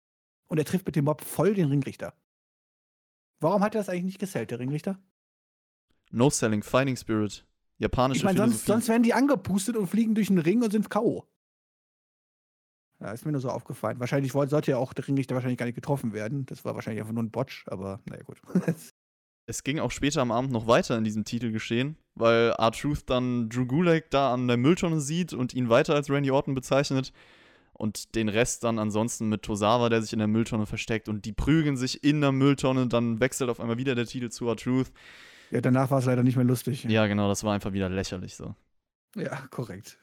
[0.48, 2.12] Und er trifft mit dem Mob voll den Ringrichter.
[3.40, 4.98] Warum hat er das eigentlich nicht gesellt, der Ringrichter?
[6.10, 7.46] No-Selling, Fighting Spirit,
[7.78, 10.90] japanische Ich meine, sonst, sonst werden die angepustet und fliegen durch den Ring und sind
[10.90, 11.26] K.O.
[13.02, 13.98] Ja, ist mir nur so aufgefallen.
[13.98, 16.46] Wahrscheinlich wollte- sollte ja auch der Ringrichter wahrscheinlich gar nicht getroffen werden.
[16.46, 18.40] Das war wahrscheinlich einfach nur ein Botch, aber naja, gut.
[19.46, 23.66] es ging auch später am Abend noch weiter in diesem Titelgeschehen, weil R-Truth dann Drew
[23.66, 27.12] Gulak da an der Mülltonne sieht und ihn weiter als Randy Orton bezeichnet.
[27.74, 31.08] Und den Rest dann ansonsten mit Tosawa, der sich in der Mülltonne versteckt.
[31.08, 32.86] Und die prügeln sich in der Mülltonne.
[32.86, 34.92] Dann wechselt auf einmal wieder der Titel zu R-Truth.
[35.50, 36.84] ja, danach war es leider nicht mehr lustig.
[36.84, 38.54] Ja, genau, das war einfach wieder lächerlich so.
[39.16, 39.98] ja korrekt.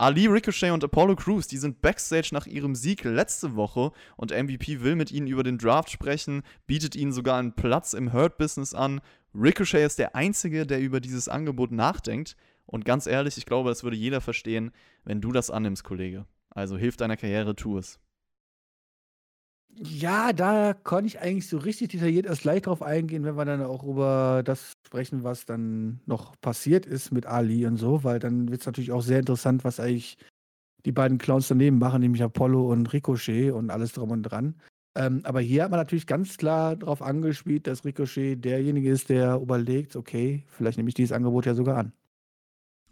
[0.00, 4.80] Ali, Ricochet und Apollo Crews, die sind backstage nach ihrem Sieg letzte Woche und MVP
[4.80, 9.02] will mit ihnen über den Draft sprechen, bietet ihnen sogar einen Platz im Hurt-Business an.
[9.34, 12.34] Ricochet ist der Einzige, der über dieses Angebot nachdenkt.
[12.64, 14.70] Und ganz ehrlich, ich glaube, das würde jeder verstehen,
[15.04, 16.24] wenn du das annimmst, Kollege.
[16.48, 18.00] Also hilf deiner Karriere, tu es.
[19.76, 23.62] Ja, da konnte ich eigentlich so richtig detailliert erst gleich drauf eingehen, wenn wir dann
[23.62, 28.50] auch über das sprechen, was dann noch passiert ist mit Ali und so, weil dann
[28.50, 30.18] wird es natürlich auch sehr interessant, was eigentlich
[30.86, 34.56] die beiden Clowns daneben machen, nämlich Apollo und Ricochet und alles drum und dran.
[34.96, 39.36] Ähm, aber hier hat man natürlich ganz klar darauf angespielt, dass Ricochet derjenige ist, der
[39.36, 41.92] überlegt, okay, vielleicht nehme ich dieses Angebot ja sogar an.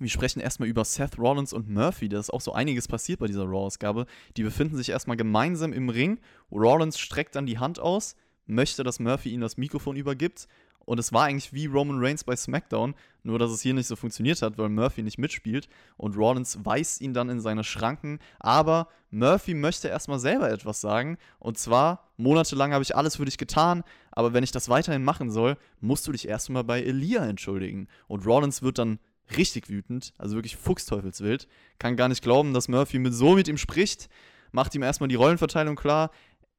[0.00, 2.08] Wir sprechen erstmal über Seth Rollins und Murphy.
[2.08, 4.06] Da ist auch so einiges passiert bei dieser Raw-Ausgabe.
[4.36, 6.20] Die befinden sich erstmal gemeinsam im Ring.
[6.52, 8.14] Rollins streckt dann die Hand aus,
[8.46, 10.46] möchte, dass Murphy ihm das Mikrofon übergibt.
[10.84, 13.96] Und es war eigentlich wie Roman Reigns bei SmackDown, nur dass es hier nicht so
[13.96, 15.68] funktioniert hat, weil Murphy nicht mitspielt.
[15.96, 18.20] Und Rollins weist ihn dann in seine Schranken.
[18.38, 21.18] Aber Murphy möchte erstmal selber etwas sagen.
[21.40, 23.82] Und zwar, monatelang habe ich alles für dich getan,
[24.12, 27.88] aber wenn ich das weiterhin machen soll, musst du dich erstmal bei Elia entschuldigen.
[28.06, 28.98] Und Rollins wird dann
[29.36, 31.48] richtig wütend, also wirklich fuchsteufelswild.
[31.78, 34.08] Kann gar nicht glauben, dass Murphy mit so mit ihm spricht,
[34.52, 36.10] macht ihm erstmal die Rollenverteilung klar.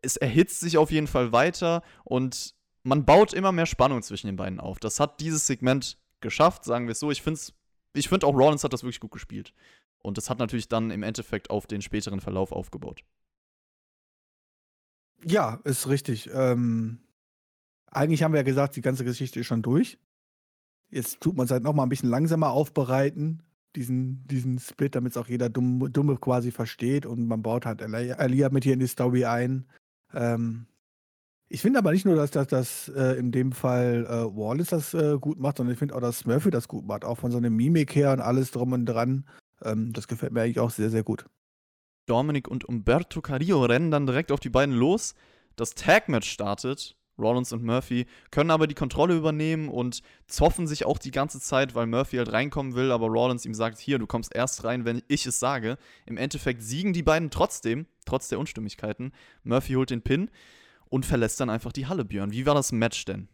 [0.01, 4.36] Es erhitzt sich auf jeden Fall weiter und man baut immer mehr Spannung zwischen den
[4.36, 4.79] beiden auf.
[4.79, 7.12] Das hat dieses Segment geschafft, sagen wir es so.
[7.12, 7.39] Ich finde
[7.93, 9.53] ich find auch Rollins hat das wirklich gut gespielt.
[10.01, 13.03] Und das hat natürlich dann im Endeffekt auf den späteren Verlauf aufgebaut.
[15.25, 16.29] Ja, ist richtig.
[16.34, 16.99] Ähm,
[17.88, 19.97] eigentlich haben wir ja gesagt, die ganze Geschichte ist schon durch.
[20.89, 23.43] Jetzt tut man es halt noch mal ein bisschen langsamer aufbereiten,
[23.75, 27.82] diesen, diesen Split, damit es auch jeder Dumme, Dumme quasi versteht und man baut halt
[27.82, 29.67] Elia mit hier in die Story ein.
[30.13, 30.65] Ähm,
[31.52, 34.93] ich finde aber nicht nur, dass das, das äh, in dem Fall äh, Wallace das
[34.93, 37.49] äh, gut macht, sondern ich finde auch, dass Murphy das gut macht, auch von seiner
[37.49, 39.25] Mimik her und alles drum und dran.
[39.63, 41.25] Ähm, das gefällt mir eigentlich auch sehr, sehr gut.
[42.06, 45.15] Dominic und Umberto Carrillo rennen dann direkt auf die beiden los.
[45.56, 46.98] Das Tag-Match startet.
[47.19, 51.75] Rollins und Murphy können aber die Kontrolle übernehmen und zoffen sich auch die ganze Zeit,
[51.75, 55.01] weil Murphy halt reinkommen will, aber Rollins ihm sagt, hier, du kommst erst rein, wenn
[55.08, 55.77] ich es sage.
[56.05, 59.12] Im Endeffekt siegen die beiden trotzdem, trotz der Unstimmigkeiten.
[59.43, 60.29] Murphy holt den Pin
[60.89, 62.32] und verlässt dann einfach die Halle, Björn.
[62.32, 63.27] Wie war das Match denn?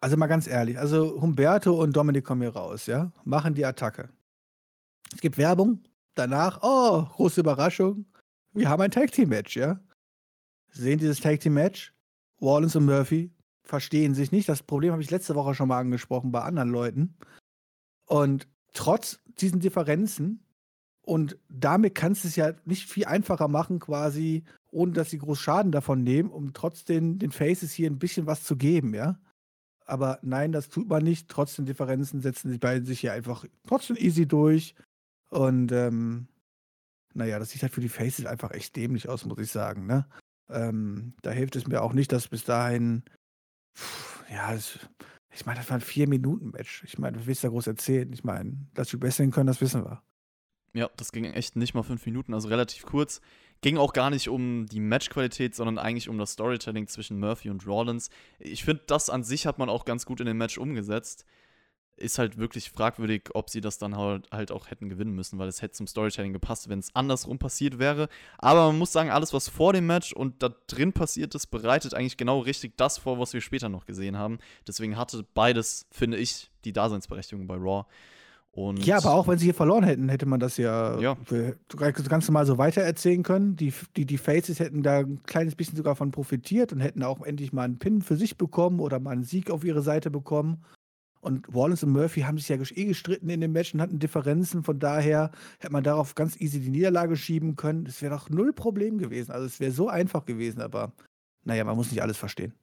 [0.00, 4.08] Also mal ganz ehrlich, also Humberto und Dominik kommen hier raus, ja, machen die Attacke.
[5.12, 5.82] Es gibt Werbung,
[6.14, 8.06] danach, oh, große Überraschung,
[8.52, 9.78] wir haben ein Tag Team Match, ja.
[10.70, 11.92] Sehen dieses Tag Team Match,
[12.40, 14.48] Rollins und Murphy verstehen sich nicht.
[14.48, 17.16] Das Problem habe ich letzte Woche schon mal angesprochen bei anderen Leuten.
[18.06, 20.46] Und trotz diesen Differenzen
[21.06, 25.38] und damit kannst du es ja nicht viel einfacher machen, quasi, ohne dass sie groß
[25.38, 29.18] Schaden davon nehmen, um trotzdem den Faces hier ein bisschen was zu geben, ja.
[29.84, 31.28] Aber nein, das tut man nicht.
[31.28, 34.74] Trotz den Differenzen setzen die beiden sich hier einfach trotzdem easy durch.
[35.30, 36.26] Und ähm,
[37.14, 40.08] naja, das sieht halt für die Faces einfach echt dämlich aus, muss ich sagen, ne?
[40.48, 43.02] Ähm, da hilft es mir auch nicht, dass bis dahin,
[43.76, 44.78] pff, ja, es,
[45.30, 46.84] ich meine, das war ein Vier-Minuten-Match.
[46.84, 48.12] Ich meine, du willst da groß erzählen.
[48.12, 50.02] Ich meine, dass wir wresteln können, das wissen wir.
[50.72, 53.20] Ja, das ging echt nicht mal fünf Minuten, also relativ kurz.
[53.62, 57.66] Ging auch gar nicht um die Matchqualität, sondern eigentlich um das Storytelling zwischen Murphy und
[57.66, 58.10] Rollins.
[58.38, 61.24] Ich finde, das an sich hat man auch ganz gut in dem Match umgesetzt.
[61.98, 65.48] Ist halt wirklich fragwürdig, ob sie das dann halt, halt auch hätten gewinnen müssen, weil
[65.48, 68.08] es hätte zum Storytelling gepasst, wenn es andersrum passiert wäre.
[68.36, 71.94] Aber man muss sagen, alles, was vor dem Match und da drin passiert ist, bereitet
[71.94, 74.38] eigentlich genau richtig das vor, was wir später noch gesehen haben.
[74.68, 77.86] Deswegen hatte beides, finde ich, die Daseinsberechtigung bei Raw.
[78.56, 81.16] Und Ja, aber auch wenn sie hier verloren hätten, hätte man das ja, Ja.
[81.76, 83.54] ganz normal so weitererzählen können.
[83.56, 87.20] Die, die, die Faces hätten da ein kleines bisschen sogar von profitiert und hätten auch
[87.22, 90.64] endlich mal einen Pin für sich bekommen oder mal einen Sieg auf ihre Seite bekommen.
[91.26, 94.62] Und Wallace und Murphy haben sich ja eh gestritten in dem Match und hatten Differenzen.
[94.62, 97.84] Von daher hätte man darauf ganz easy die Niederlage schieben können.
[97.84, 99.32] Das wäre doch null Problem gewesen.
[99.32, 100.92] Also es wäre so einfach gewesen, aber
[101.42, 102.54] naja, man muss nicht alles verstehen.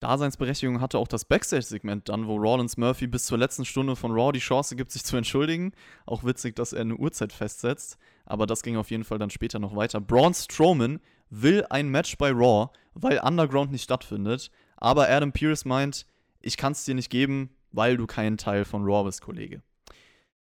[0.00, 4.32] Daseinsberechtigung hatte auch das Backstage-Segment dann, wo Rollins Murphy bis zur letzten Stunde von Raw
[4.32, 5.72] die Chance gibt, sich zu entschuldigen.
[6.06, 7.98] Auch witzig, dass er eine Uhrzeit festsetzt.
[8.24, 10.00] Aber das ging auf jeden Fall dann später noch weiter.
[10.00, 14.50] Braun Strowman will ein Match bei Raw, weil Underground nicht stattfindet.
[14.78, 16.06] Aber Adam Pearce meint,
[16.40, 19.62] ich kann es dir nicht geben, weil du kein Teil von Raw bist, Kollege.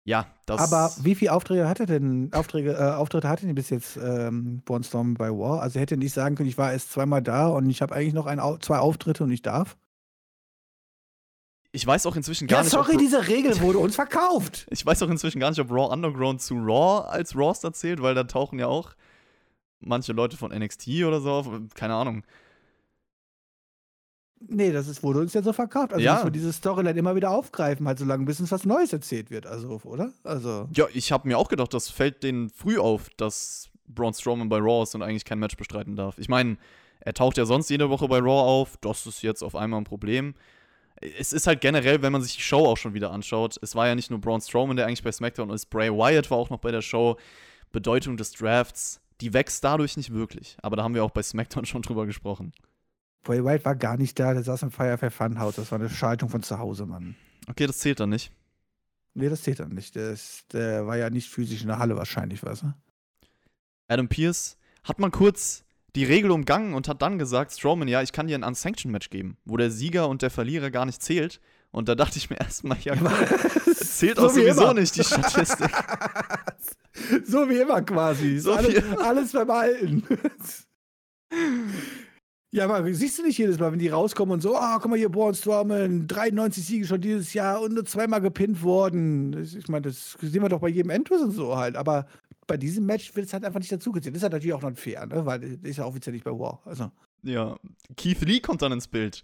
[0.08, 0.62] Ja, das.
[0.62, 5.15] Aber wie viele Aufträge hatte denn, Aufträge, äh, Auftritte hatte denn bis jetzt ähm, Bornstorm
[5.15, 5.62] bei War?
[5.62, 8.13] Also er hätte nicht sagen können, ich war erst zweimal da und ich habe eigentlich
[8.13, 9.76] noch ein, zwei Auftritte und ich darf?
[11.73, 12.71] Ich weiß auch inzwischen gar ja, nicht.
[12.71, 14.65] sorry, ob, diese Regel wurde uns verkauft.
[14.71, 18.15] ich weiß auch inzwischen gar nicht, ob Raw Underground zu Raw als Rawster zählt, weil
[18.15, 18.95] da tauchen ja auch
[19.82, 21.50] manche Leute von NXT oder so auf.
[21.73, 22.23] Keine Ahnung.
[24.39, 25.93] Nee, das ist, wurde uns ja so verkauft.
[25.93, 26.13] Also Ja.
[26.15, 29.47] müssen wir diese Storyline immer wieder aufgreifen, halt solange bis uns was Neues erzählt wird.
[29.47, 30.12] Also, oder?
[30.23, 30.69] Also.
[30.76, 34.58] Ja, ich habe mir auch gedacht, das fällt denen früh auf, dass Braun Strowman bei
[34.58, 36.17] Raw ist und eigentlich kein Match bestreiten darf.
[36.19, 36.58] Ich meine,
[37.00, 38.78] er taucht ja sonst jede Woche bei Raw auf.
[38.82, 40.36] Das ist jetzt auf einmal ein Problem.
[41.19, 43.88] Es ist halt generell, wenn man sich die Show auch schon wieder anschaut, es war
[43.88, 46.60] ja nicht nur Braun Strowman, der eigentlich bei SmackDown ist, Bray Wyatt war auch noch
[46.60, 47.17] bei der Show.
[47.71, 50.58] Bedeutung des Drafts, die wächst dadurch nicht wirklich.
[50.62, 52.52] Aber da haben wir auch bei SmackDown schon drüber gesprochen.
[53.27, 55.57] Bray White war gar nicht da, der saß im Firefly Funhouse.
[55.57, 57.15] Das war eine Schaltung von zu Hause, Mann.
[57.49, 58.31] Okay, das zählt dann nicht.
[59.15, 59.95] Nee, das zählt dann nicht.
[59.95, 62.73] Der, ist, der war ja nicht physisch in der Halle wahrscheinlich, weißt du?
[63.89, 65.65] Adam Pierce hat man kurz
[65.97, 69.09] die Regel umgangen und hat dann gesagt, Strowman, ja, ich kann dir ein Unsanctioned Match
[69.09, 71.41] geben, wo der Sieger und der Verlierer gar nicht zählt.
[71.71, 72.95] Und da dachte ich mir erstmal, ja,
[73.75, 75.69] zählt auch So wie sowieso nicht die Statistik.
[77.25, 78.39] so wie immer quasi.
[78.39, 80.03] So alles, alles beim Alten.
[82.51, 84.97] ja, aber siehst du nicht jedes Mal, wenn die rauskommen und so, ah, guck mal
[84.97, 89.38] hier, Braun Strowman, 93 Siege schon dieses Jahr und nur zweimal gepinnt worden.
[89.43, 91.75] Ich meine, das sehen wir doch bei jedem Endless und so halt.
[91.75, 92.07] Aber
[92.47, 94.15] bei diesem Match wird es halt einfach nicht dazugezählt.
[94.15, 95.25] Das ist halt natürlich auch noch fair, ne?
[95.25, 96.62] Weil das ist ja offiziell nicht bei War.
[96.63, 96.89] Also.
[97.23, 97.57] ja,
[97.97, 99.23] Keith Lee kommt dann ins Bild.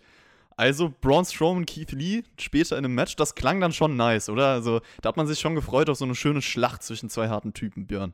[0.58, 4.48] Also Braun Strowman, Keith Lee später in einem Match, das klang dann schon nice, oder?
[4.48, 7.54] Also da hat man sich schon gefreut auf so eine schöne Schlacht zwischen zwei harten
[7.54, 8.14] Typen, Björn.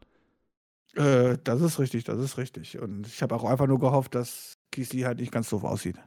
[0.96, 2.80] Äh, das ist richtig, das ist richtig.
[2.80, 5.98] Und ich habe auch einfach nur gehofft, dass Lee halt nicht ganz doof aussieht.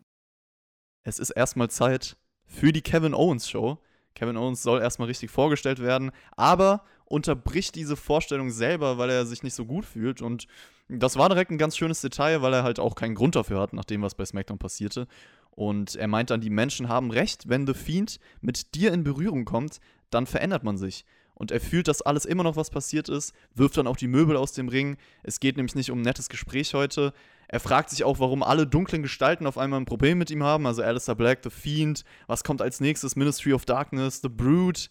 [1.04, 3.78] es ist erstmal Zeit für die Kevin Owens Show.
[4.14, 9.42] Kevin Owens soll erstmal richtig vorgestellt werden, aber unterbricht diese Vorstellung selber, weil er sich
[9.42, 10.22] nicht so gut fühlt.
[10.22, 10.46] Und
[10.88, 13.72] das war direkt ein ganz schönes Detail, weil er halt auch keinen Grund dafür hat,
[13.72, 15.06] nach dem, was bei SmackDown passierte.
[15.50, 19.44] Und er meint dann, die Menschen haben recht, wenn The Fiend mit dir in Berührung
[19.44, 21.04] kommt, dann verändert man sich.
[21.42, 24.36] Und er fühlt, dass alles immer noch was passiert ist, wirft dann auch die Möbel
[24.36, 24.96] aus dem Ring.
[25.24, 27.12] Es geht nämlich nicht um ein nettes Gespräch heute.
[27.48, 30.68] Er fragt sich auch, warum alle dunklen Gestalten auf einmal ein Problem mit ihm haben.
[30.68, 33.16] Also Alistair Black, The Fiend, was kommt als nächstes?
[33.16, 34.88] Ministry of Darkness, The Brood.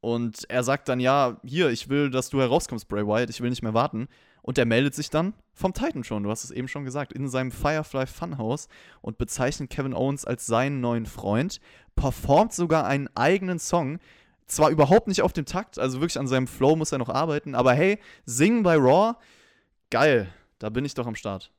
[0.00, 3.50] Und er sagt dann, ja, hier, ich will, dass du herauskommst, Bray Wyatt, ich will
[3.50, 4.08] nicht mehr warten.
[4.40, 7.28] Und er meldet sich dann vom Titan schon, du hast es eben schon gesagt, in
[7.28, 8.68] seinem Firefly Funhouse
[9.02, 11.60] und bezeichnet Kevin Owens als seinen neuen Freund,
[11.94, 13.98] performt sogar einen eigenen Song.
[14.46, 17.54] Zwar überhaupt nicht auf dem Takt, also wirklich an seinem Flow muss er noch arbeiten,
[17.54, 19.14] aber hey, singen bei Raw,
[19.90, 20.28] geil,
[20.58, 21.50] da bin ich doch am Start.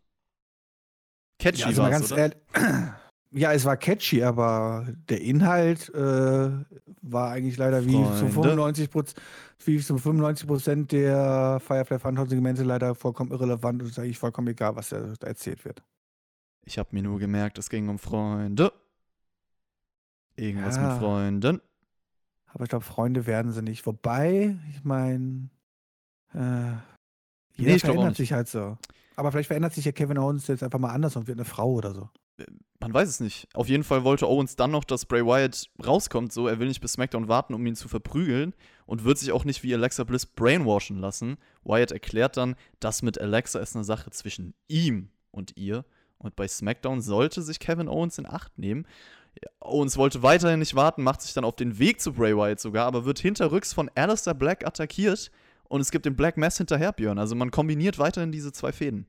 [1.39, 2.37] Catchy Ja, also war's, ganz ehrlich.
[3.31, 6.49] Ja, es war catchy, aber der Inhalt äh,
[7.01, 8.31] war eigentlich leider wie zu Freunde.
[8.31, 9.21] 95 Prozent,
[9.65, 14.77] wie zu 95 Prozent der Firefly Funhouse-Segmente leider vollkommen irrelevant und ist eigentlich vollkommen egal,
[14.77, 15.83] was da, da erzählt wird.
[16.63, 18.71] Ich habe mir nur gemerkt, es ging um Freunde.
[20.37, 20.87] Irgendwas Ja.
[20.93, 21.61] mit Freunden.
[22.55, 23.85] Aber ich glaube, Freunde werden sie nicht.
[23.85, 25.49] Wobei, ich meine,
[26.33, 26.71] äh,
[27.57, 28.77] jeder Nee, verändert sich halt so.
[29.17, 31.73] Aber vielleicht verändert sich ja Kevin Owens jetzt einfach mal anders und wird eine Frau
[31.73, 32.09] oder so.
[32.79, 33.49] Man weiß es nicht.
[33.53, 36.31] Auf jeden Fall wollte Owens dann noch, dass Bray Wyatt rauskommt.
[36.31, 38.53] So, er will nicht bis SmackDown warten, um ihn zu verprügeln.
[38.85, 41.35] Und wird sich auch nicht wie Alexa Bliss brainwashen lassen.
[41.65, 45.83] Wyatt erklärt dann, das mit Alexa ist eine Sache zwischen ihm und ihr.
[46.19, 48.87] Und bei SmackDown sollte sich Kevin Owens in Acht nehmen.
[49.59, 52.85] Owens wollte weiterhin nicht warten, macht sich dann auf den Weg zu Bray Wyatt sogar,
[52.85, 55.31] aber wird hinterrücks von Alistair Black attackiert.
[55.67, 57.17] Und es gibt den Black Mass hinterher, Björn.
[57.17, 59.07] Also man kombiniert weiterhin diese zwei Fäden.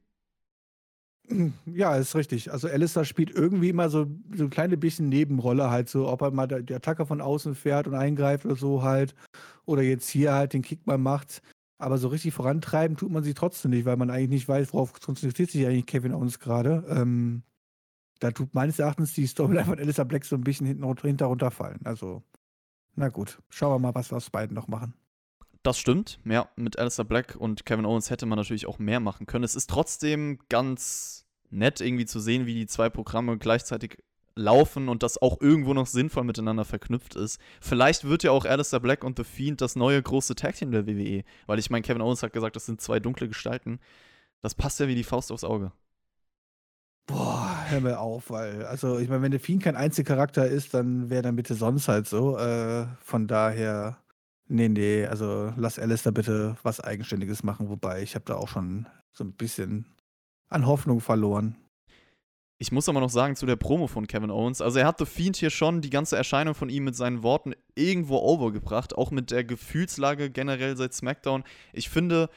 [1.67, 2.53] Ja, ist richtig.
[2.53, 6.31] Also Alistair spielt irgendwie immer so, so ein kleine bisschen Nebenrolle halt so, ob er
[6.31, 9.15] mal die Attacke von außen fährt und eingreift oder so halt.
[9.65, 11.43] Oder jetzt hier halt den Kick mal macht.
[11.79, 14.93] Aber so richtig vorantreiben tut man sich trotzdem nicht, weil man eigentlich nicht weiß, worauf
[15.01, 16.85] konzentriert sich eigentlich Kevin Owens gerade.
[16.89, 17.43] Ähm,
[18.21, 21.27] da tut meines Erachtens die Storyline von Alistair Black so ein bisschen hinten run- hinter
[21.27, 21.81] runterfallen.
[21.85, 22.23] Also,
[22.95, 23.43] na gut.
[23.51, 24.95] Schauen wir mal, was wir aus beiden noch machen.
[25.63, 26.21] Das stimmt.
[26.25, 29.45] Ja, mit Alistair Black und Kevin Owens hätte man natürlich auch mehr machen können.
[29.45, 33.99] Es ist trotzdem ganz nett irgendwie zu sehen, wie die zwei Programme gleichzeitig
[34.37, 37.41] laufen und das auch irgendwo noch sinnvoll miteinander verknüpft ist.
[37.61, 40.87] Vielleicht wird ja auch Alistair Black und The Fiend das neue große Tag Team der
[40.87, 43.81] WWE, weil ich meine, Kevin Owens hat gesagt, das sind zwei dunkle Gestalten.
[44.43, 45.73] Das passt ja wie die Faust aufs Auge.
[47.07, 51.11] Boah, hör mir auf, weil, also ich meine, wenn der Fiend kein Einzelcharakter ist, dann
[51.11, 52.39] wäre dann bitte sonst halt so.
[52.39, 53.99] Äh, von daher,
[54.49, 58.49] nee, nee, also lass Alice da bitte was Eigenständiges machen, wobei ich habe da auch
[58.49, 59.87] schon so ein bisschen
[60.49, 61.57] an Hoffnung verloren.
[62.59, 64.63] Ich muss aber noch sagen zu der Promo von Kevin Owens.
[64.63, 67.53] Also er hat The Fiend hier schon die ganze Erscheinung von ihm mit seinen Worten
[67.75, 71.45] irgendwo overgebracht, auch mit der Gefühlslage generell seit SmackDown.
[71.75, 72.31] Ich finde,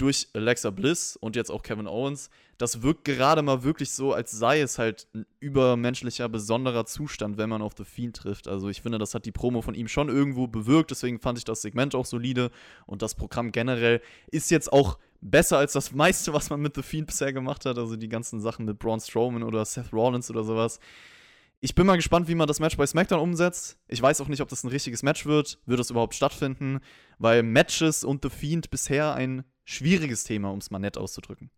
[0.00, 4.30] durch Alexa Bliss und jetzt auch Kevin Owens, das wirkt gerade mal wirklich so, als
[4.32, 8.48] sei es halt ein übermenschlicher, besonderer Zustand, wenn man auf The Fiend trifft.
[8.48, 11.44] Also ich finde, das hat die Promo von ihm schon irgendwo bewirkt, deswegen fand ich
[11.44, 12.50] das Segment auch solide
[12.86, 16.82] und das Programm generell ist jetzt auch besser als das meiste, was man mit The
[16.82, 17.78] Fiend bisher gemacht hat.
[17.78, 20.80] Also die ganzen Sachen mit Braun Strowman oder Seth Rollins oder sowas.
[21.62, 23.78] Ich bin mal gespannt, wie man das Match bei SmackDown umsetzt.
[23.86, 25.58] Ich weiß auch nicht, ob das ein richtiges Match wird.
[25.66, 26.80] Wird es überhaupt stattfinden?
[27.18, 31.50] Weil Matches und The Fiend bisher ein schwieriges Thema, um es mal nett auszudrücken.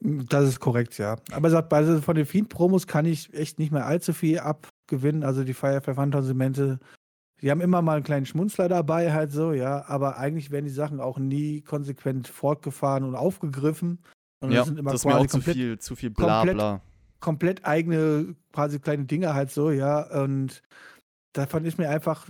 [0.00, 1.16] Das ist korrekt, ja.
[1.30, 5.22] Aber sagt, also von den Fiend-Promos kann ich echt nicht mehr allzu viel abgewinnen.
[5.22, 6.80] Also die Firefly Phantom-Segmente
[7.42, 10.70] die haben immer mal einen kleinen Schmunzler dabei, halt so, ja, aber eigentlich werden die
[10.70, 13.98] Sachen auch nie konsequent fortgefahren und aufgegriffen.
[14.40, 16.56] Und ja, das sind immer das ist mir auch zu viel, zu viel bla komplett,
[16.56, 16.80] bla.
[17.18, 20.22] komplett eigene, quasi kleine Dinge halt so, ja.
[20.22, 20.62] Und
[21.32, 22.28] davon ist mir einfach,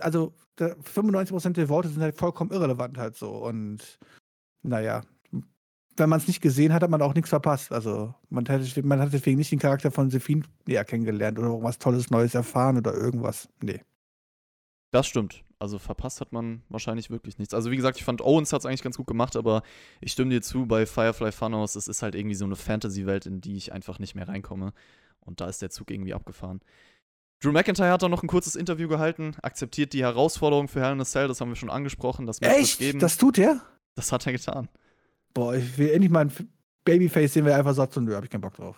[0.00, 3.30] also 95% der Worte sind halt vollkommen irrelevant halt so.
[3.30, 3.98] Und
[4.62, 5.02] naja,
[5.96, 7.72] wenn man es nicht gesehen hat, hat man auch nichts verpasst.
[7.72, 11.78] Also man, hätte, man hat deswegen nicht den Charakter von Sephine näher kennengelernt oder irgendwas
[11.78, 13.48] Tolles Neues erfahren oder irgendwas.
[13.62, 13.80] Nee.
[14.90, 15.44] Das stimmt.
[15.58, 17.54] Also verpasst hat man wahrscheinlich wirklich nichts.
[17.54, 19.62] Also wie gesagt, ich fand Owens hat es eigentlich ganz gut gemacht, aber
[20.00, 23.40] ich stimme dir zu, bei Firefly Funhouse, es ist halt irgendwie so eine Fantasy-Welt, in
[23.40, 24.72] die ich einfach nicht mehr reinkomme.
[25.20, 26.60] Und da ist der Zug irgendwie abgefahren.
[27.40, 31.00] Drew McIntyre hat dann noch ein kurzes Interview gehalten, akzeptiert die Herausforderung für Hell in
[31.00, 32.26] a Cell, das haben wir schon angesprochen.
[32.26, 32.78] Das Echt?
[32.78, 32.98] geben.
[33.00, 33.60] Das tut er?
[33.96, 34.68] Das hat er getan.
[35.34, 36.32] Boah, ich will endlich mal ein
[36.84, 38.76] Babyface sehen, wer einfach sagt, so, nö, hab ich keinen Bock drauf.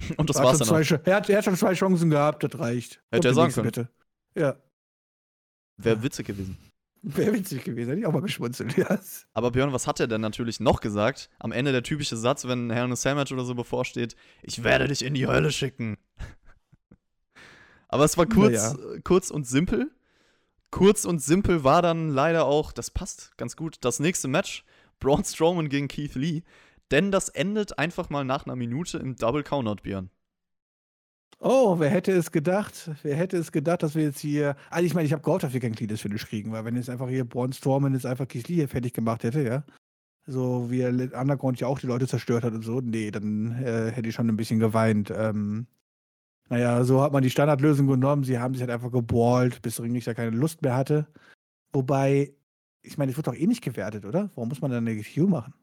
[0.16, 0.82] Und das Er war's dann auch.
[0.82, 3.02] zwei, er, hat, er hat schon zwei Chancen gehabt, das reicht.
[3.10, 3.66] Hätte er sagen können.
[3.66, 3.88] Bitte.
[4.36, 4.56] Ja,
[5.76, 6.56] Wäre witzig gewesen.
[7.02, 8.76] wäre witzig gewesen, hätte ich auch mal geschmunzelt.
[8.76, 8.98] Ja.
[9.32, 11.30] Aber Björn, was hat er denn natürlich noch gesagt?
[11.40, 14.62] Am Ende der typische Satz, wenn Hell in a Cell Match oder so bevorsteht: Ich
[14.62, 15.96] werde dich in die Hölle schicken.
[17.94, 18.98] Aber es war kurz, Naja.
[19.04, 19.88] kurz und simpel.
[20.72, 24.64] Kurz und simpel war dann leider auch, das passt ganz gut, das nächste Match:
[24.98, 26.42] Braun Strowman gegen Keith Lee.
[26.90, 30.10] Denn das endet einfach mal nach einer Minute im Double Countout, Björn.
[31.38, 32.90] Oh, wer hätte es gedacht?
[33.04, 34.56] Wer hätte es gedacht, dass wir jetzt hier.
[34.70, 36.90] Also, ich meine, ich habe gehofft, dass wir kein cleanes Finish kriegen, weil wenn jetzt
[36.90, 39.62] einfach hier Braun Strowman jetzt einfach Keith Lee hier fertig gemacht hätte, ja.
[40.26, 43.92] So wie er Underground ja auch die Leute zerstört hat und so, nee, dann äh,
[43.92, 45.12] hätte ich schon ein bisschen geweint.
[45.16, 45.68] Ähm,
[46.48, 48.24] naja, so hat man die Standardlösung genommen.
[48.24, 51.06] Sie haben sich halt einfach geballt, bis Ringrichter keine Lust mehr hatte.
[51.72, 52.32] Wobei,
[52.82, 54.30] ich meine, es wird doch eh nicht gewertet, oder?
[54.34, 55.54] Warum muss man dann eine Q machen?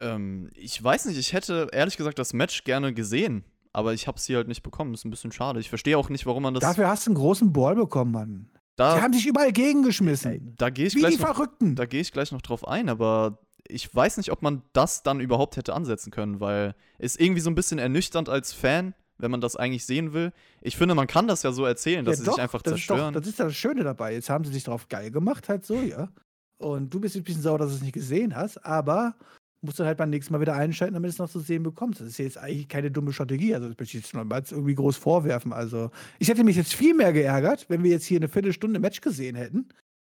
[0.00, 3.44] Ähm, ich weiß nicht, ich hätte ehrlich gesagt das Match gerne gesehen.
[3.72, 4.94] Aber ich habe es hier halt nicht bekommen.
[4.94, 5.60] Ist ein bisschen schade.
[5.60, 6.62] Ich verstehe auch nicht, warum man das.
[6.62, 8.50] Dafür hast du einen großen Ball bekommen, Mann.
[8.76, 10.54] da, Die haben sich überall gegengeschmissen.
[10.56, 11.74] da gehe ich Wie gleich die noch Verrückten.
[11.76, 15.20] Da gehe ich gleich noch drauf ein, aber ich weiß nicht, ob man das dann
[15.20, 19.40] überhaupt hätte ansetzen können, weil es irgendwie so ein bisschen ernüchternd als Fan, wenn man
[19.40, 20.32] das eigentlich sehen will.
[20.60, 22.74] Ich finde, man kann das ja so erzählen, dass Ja, sie doch, sich einfach das
[22.74, 23.14] ist doch, zerstören.
[23.14, 24.14] das ist ja das Schöne dabei.
[24.14, 26.08] Jetzt haben sie sich drauf geil gemacht, halt so, ja.
[26.58, 29.14] Und du bist ein bisschen sauer, dass du es nicht gesehen hast, aber
[29.60, 32.00] musst dann halt beim nächsten Mal wieder einschalten, damit du es noch zu sehen bekommst.
[32.00, 33.54] Das ist jetzt eigentlich keine dumme Strategie.
[33.54, 35.52] Also, das möchte ich jetzt noch mal irgendwie groß vorwerfen.
[35.52, 39.00] Also, ich hätte mich jetzt viel mehr geärgert, wenn wir jetzt hier eine Viertelstunde Match
[39.00, 39.68] gesehen hätten.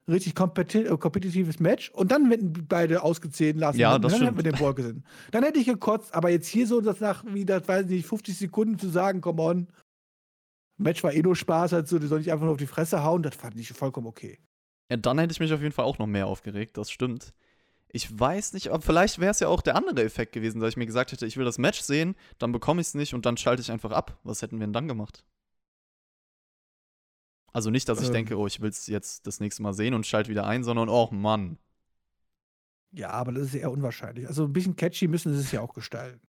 [0.10, 3.80] Richtig äh, kompetitives Match und dann hätten beide ausgezählt lassen.
[3.80, 4.58] Ja, das dann hätten wir stimmt.
[4.58, 5.04] den Ball gesehen.
[5.32, 8.80] Dann hätte ich gekotzt, aber jetzt hier so, das nach wieder, weiß nicht, 50 Sekunden
[8.80, 9.68] zu sagen, come on,
[10.78, 13.04] Match war eh nur Spaß, halt so, die soll nicht einfach nur auf die Fresse
[13.04, 14.40] hauen, das fand ich vollkommen okay.
[14.90, 17.34] Ja, dann hätte ich mich auf jeden Fall auch noch mehr aufgeregt, das stimmt.
[17.92, 20.78] Ich weiß nicht, aber vielleicht wäre es ja auch der andere Effekt gewesen, dass ich
[20.78, 23.36] mir gesagt hätte, ich will das Match sehen, dann bekomme ich es nicht und dann
[23.36, 24.20] schalte ich einfach ab.
[24.24, 25.24] Was hätten wir denn dann gemacht?
[27.54, 28.14] Also nicht, dass ich Ähm.
[28.14, 30.90] denke, oh, ich will es jetzt das nächste Mal sehen und schalte wieder ein, sondern,
[30.90, 31.58] oh Mann.
[32.92, 34.28] Ja, aber das ist eher unwahrscheinlich.
[34.28, 36.22] Also ein bisschen catchy müssen sie es ja auch gestalten.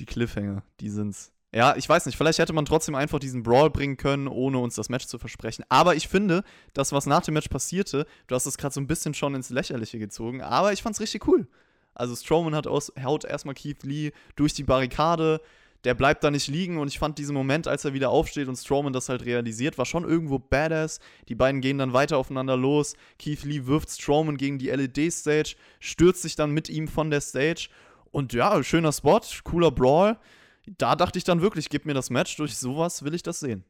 [0.00, 1.32] Die Cliffhanger, die sind's.
[1.52, 4.74] Ja, ich weiß nicht, vielleicht hätte man trotzdem einfach diesen Brawl bringen können, ohne uns
[4.74, 5.64] das Match zu versprechen.
[5.68, 8.88] Aber ich finde, das, was nach dem Match passierte, du hast es gerade so ein
[8.88, 11.46] bisschen schon ins Lächerliche gezogen, aber ich fand's richtig cool.
[11.94, 15.40] Also Strowman hat aus, haut erstmal Keith Lee durch die Barrikade,
[15.84, 18.56] der bleibt da nicht liegen und ich fand diesen Moment, als er wieder aufsteht und
[18.56, 20.98] Strowman das halt realisiert, war schon irgendwo badass.
[21.28, 22.94] Die beiden gehen dann weiter aufeinander los.
[23.18, 27.68] Keith Lee wirft Strowman gegen die LED-Stage, stürzt sich dann mit ihm von der Stage
[28.10, 30.18] und ja, schöner Spot, cooler Brawl.
[30.66, 33.64] Da dachte ich dann wirklich, gib mir das Match, durch sowas will ich das sehen.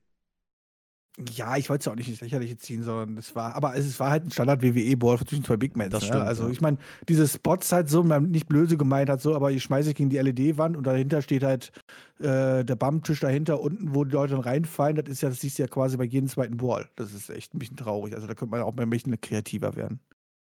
[1.17, 4.01] Ja, ich wollte es ja auch nicht ins Lächerliche ziehen, sondern es war, aber es
[4.01, 5.91] war halt ein Standard-WWE-Ball zwischen zwei Big Men.
[5.91, 6.09] Das ne?
[6.09, 6.51] stimmt, Also ja.
[6.51, 9.91] ich meine, diese Spots halt so, man nicht böse gemeint hat, so, aber ich schmeiße
[9.91, 11.71] ich gegen die LED-Wand und dahinter steht halt
[12.19, 14.97] äh, der Bummtisch dahinter unten, wo die Leute dann reinfallen.
[14.97, 16.91] Das ist ja, das siehst du ja quasi bei jedem zweiten Ball.
[16.97, 18.15] Das ist echt ein bisschen traurig.
[18.15, 20.01] Also da könnte man auch mal ein bisschen kreativer werden.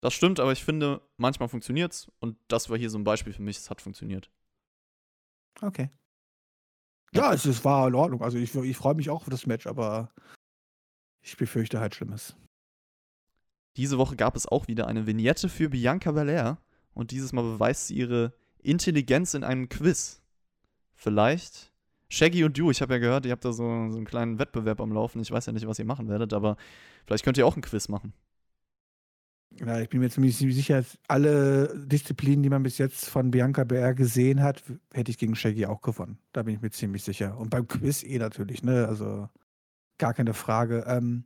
[0.01, 3.41] Das stimmt, aber ich finde, manchmal funktioniert's und das war hier so ein Beispiel für
[3.43, 4.31] mich, es hat funktioniert.
[5.61, 5.89] Okay.
[7.13, 8.21] Ja, es, es war in Ordnung.
[8.21, 10.11] Also ich, ich freue mich auch auf das Match, aber
[11.21, 12.35] ich befürchte halt Schlimmes.
[13.75, 16.57] Diese Woche gab es auch wieder eine Vignette für Bianca Belair
[16.93, 20.21] und dieses Mal beweist sie ihre Intelligenz in einem Quiz.
[20.95, 21.71] Vielleicht.
[22.09, 24.81] Shaggy und du, ich habe ja gehört, ihr habt da so, so einen kleinen Wettbewerb
[24.81, 25.21] am Laufen.
[25.21, 26.57] Ich weiß ja nicht, was ihr machen werdet, aber
[27.05, 28.13] vielleicht könnt ihr auch ein Quiz machen.
[29.59, 33.63] Ja, ich bin mir ziemlich, ziemlich sicher, alle Disziplinen, die man bis jetzt von Bianca
[33.63, 34.63] BR gesehen hat,
[34.93, 36.17] hätte ich gegen Shaggy auch gewonnen.
[36.31, 37.37] Da bin ich mir ziemlich sicher.
[37.37, 38.87] Und beim Quiz eh natürlich, ne?
[38.87, 39.29] Also
[39.97, 40.83] gar keine Frage.
[40.87, 41.25] Ähm,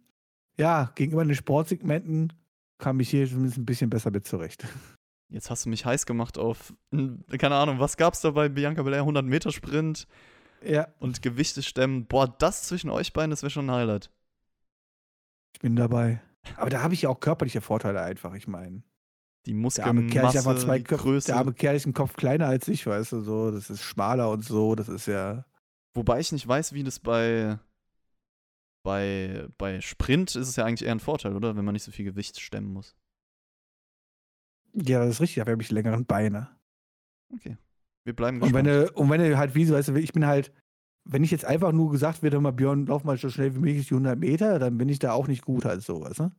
[0.58, 2.34] ja, gegenüber den Sportsegmenten
[2.78, 4.66] kam ich hier zumindest ein bisschen besser mit zurecht.
[5.30, 9.02] Jetzt hast du mich heiß gemacht auf, keine Ahnung, was gab's da bei Bianca Belair?
[9.02, 10.08] 100 Meter Sprint
[10.62, 12.06] Ja, und Gewichte stemmen.
[12.06, 14.12] Boah, das zwischen euch beiden, das wäre schon ein Highlight.
[15.54, 16.22] ich bin dabei.
[16.58, 18.84] Aber da habe ich ja auch körperliche Vorteile einfach, ich meine.
[19.46, 20.84] Die Der arme Kerl ist Muskelmasse.
[20.84, 21.28] Größe.
[21.28, 23.52] Der arme Kerl ist ein Kopf kleiner als ich, weißt du, so.
[23.52, 24.76] Das ist schmaler und so.
[24.76, 25.46] Das ist ja.
[25.94, 27.58] Wobei ich nicht weiß, wie das bei,
[28.84, 31.56] bei, bei Sprint ist es ja eigentlich eher ein Vorteil, oder?
[31.56, 32.96] Wenn man nicht so viel Gewicht stemmen muss.
[34.74, 36.50] Ja, das ist richtig, da habe ich längeren Beine.
[37.34, 37.58] Okay.
[38.04, 38.90] Wir bleiben Und wenn gespannt.
[38.90, 40.52] du, und wenn du halt, wie so, weißt du, ich bin halt,
[41.04, 43.88] wenn ich jetzt einfach nur gesagt werde, mal Björn, lauf mal so schnell wie möglich
[43.88, 46.32] die 100 Meter, dann bin ich da auch nicht gut halt so, weißt du?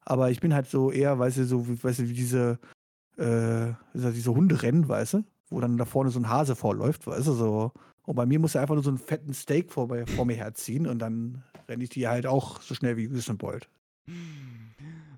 [0.00, 2.58] Aber ich bin halt so eher, weißt du, so, wie- weißt du, wie diese,
[3.16, 5.24] äh, diese Hunderennen, weißt du?
[5.48, 7.72] Wo dann da vorne so ein Hase vorläuft, weißt du, so.
[8.06, 10.36] Und bei mir muss er einfach nur so einen fetten Steak vor, mir- vor mir
[10.36, 13.68] herziehen und dann renne ich die halt auch so schnell wie Usain Bolt.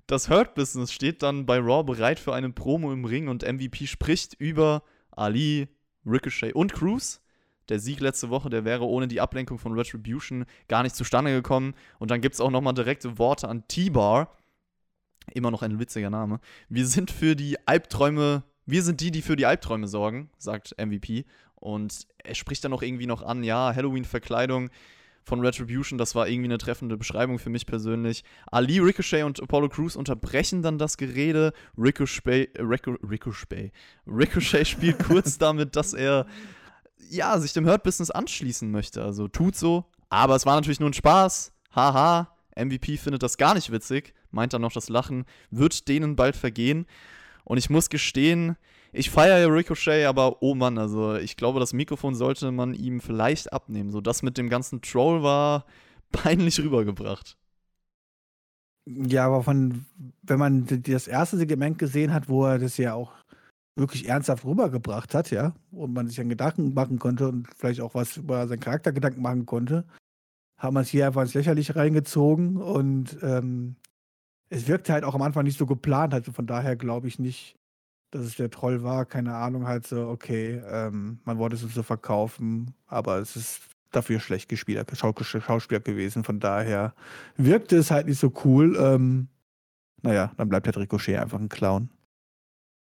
[0.07, 3.87] Das Hurt Business steht dann bei Raw bereit für eine Promo im Ring und MVP
[3.87, 5.67] spricht über Ali,
[6.05, 7.21] Ricochet und Cruz.
[7.67, 11.73] Der Sieg letzte Woche, der wäre ohne die Ablenkung von Retribution gar nicht zustande gekommen.
[11.99, 14.33] Und dann gibt es auch nochmal direkte Worte an T-Bar.
[15.33, 16.39] Immer noch ein witziger Name.
[16.69, 21.25] Wir sind für die Albträume, wir sind die, die für die Albträume sorgen, sagt MVP.
[21.59, 24.69] Und er spricht dann auch irgendwie noch an, ja, Halloween-Verkleidung
[25.23, 28.23] von Retribution, das war irgendwie eine treffende Beschreibung für mich persönlich.
[28.49, 31.51] Ali, Ricochet und Apollo Crews unterbrechen dann das Gerede.
[31.77, 33.73] Ricochet, äh, Rico, Ricochet,
[34.07, 36.27] Ricochet spielt kurz damit, dass er
[37.09, 39.03] ja, sich dem Hurt-Business anschließen möchte.
[39.03, 41.51] Also tut so, aber es war natürlich nur ein Spaß.
[41.75, 46.35] Haha, MVP findet das gar nicht witzig, meint dann noch, das Lachen wird denen bald
[46.35, 46.85] vergehen.
[47.43, 48.57] Und ich muss gestehen,
[48.91, 53.01] ich feiere ja Ricochet, aber oh Mann, also ich glaube, das Mikrofon sollte man ihm
[53.01, 53.91] vielleicht abnehmen.
[53.91, 55.65] So das mit dem ganzen Troll war
[56.11, 57.37] peinlich rübergebracht.
[58.85, 59.85] Ja, aber von,
[60.21, 63.11] wenn man das erste Segment gesehen hat, wo er das ja auch
[63.75, 67.95] wirklich ernsthaft rübergebracht hat, ja, und man sich dann Gedanken machen konnte und vielleicht auch
[67.95, 69.85] was über seinen Charakter Gedanken machen konnte,
[70.57, 73.75] hat man es hier einfach ins Lächerliche reingezogen und ähm,
[74.49, 77.56] es wirkte halt auch am Anfang nicht so geplant, also von daher glaube ich nicht,
[78.11, 81.73] dass es der Troll war, keine Ahnung, halt so, okay, ähm, man wollte es uns
[81.73, 86.93] so verkaufen, aber es ist dafür schlecht gespielt, Schau Schauspieler gewesen, von daher
[87.35, 88.77] wirkte es halt nicht so cool.
[88.79, 89.27] Ähm,
[90.01, 91.89] naja, dann bleibt halt Ricochet einfach ein Clown.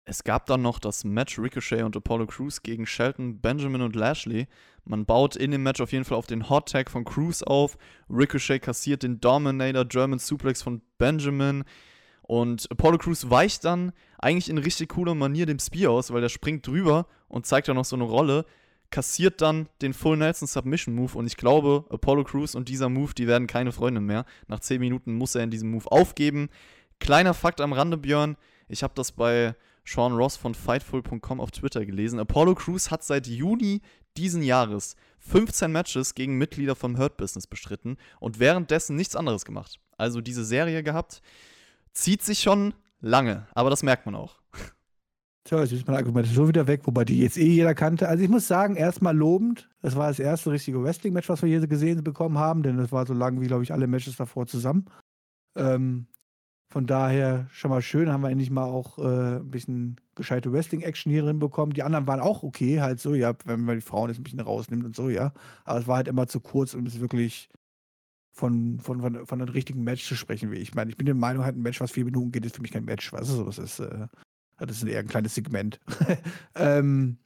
[0.05, 4.47] Es gab dann noch das Match Ricochet und Apollo Crews gegen Shelton, Benjamin und Lashley.
[4.83, 7.77] Man baut in dem Match auf jeden Fall auf den Hot Tag von Crews auf.
[8.09, 11.63] Ricochet kassiert den Dominator German Suplex von Benjamin.
[12.31, 16.29] Und Apollo Crews weicht dann eigentlich in richtig cooler Manier dem Spear aus, weil der
[16.29, 18.45] springt drüber und zeigt dann noch so eine Rolle.
[18.89, 23.13] Kassiert dann den Full Nelson Submission Move und ich glaube, Apollo Crews und dieser Move,
[23.13, 24.23] die werden keine Freunde mehr.
[24.47, 26.47] Nach 10 Minuten muss er in diesem Move aufgeben.
[27.01, 28.37] Kleiner Fakt am Rande, Björn.
[28.69, 29.53] Ich habe das bei
[29.83, 32.17] Sean Ross von Fightful.com auf Twitter gelesen.
[32.17, 33.81] Apollo Crews hat seit Juni
[34.15, 39.81] diesen Jahres 15 Matches gegen Mitglieder vom Hurt Business bestritten und währenddessen nichts anderes gemacht.
[39.97, 41.21] Also diese Serie gehabt.
[41.93, 44.41] Zieht sich schon lange, aber das merkt man auch.
[45.47, 48.07] So, jetzt ist mein Argument so wieder weg, wobei die jetzt eh jeder kannte.
[48.07, 49.69] Also ich muss sagen, erstmal lobend.
[49.81, 53.05] Das war das erste richtige Wrestling-Match, was wir hier gesehen bekommen haben, denn das war
[53.05, 54.85] so lang wie, glaube ich, alle Matches davor zusammen.
[55.55, 56.05] Ähm,
[56.69, 61.11] von daher schon mal schön, haben wir endlich mal auch äh, ein bisschen gescheite Wrestling-Action
[61.11, 61.73] hier drin bekommen.
[61.73, 64.39] Die anderen waren auch okay, halt so, ja, wenn man die Frauen jetzt ein bisschen
[64.39, 65.33] rausnimmt und so, ja.
[65.65, 67.49] Aber es war halt immer zu kurz, um es wirklich
[68.31, 70.89] von, von, von, von einem richtigen Match zu sprechen, wie ich meine.
[70.89, 72.85] Ich bin der Meinung, halt ein Match, was vier Minuten geht, ist für mich kein
[72.85, 74.07] Match, weißt du, so, das ist, äh,
[74.57, 75.79] das ist eher ein kleines Segment.
[76.55, 77.17] ähm,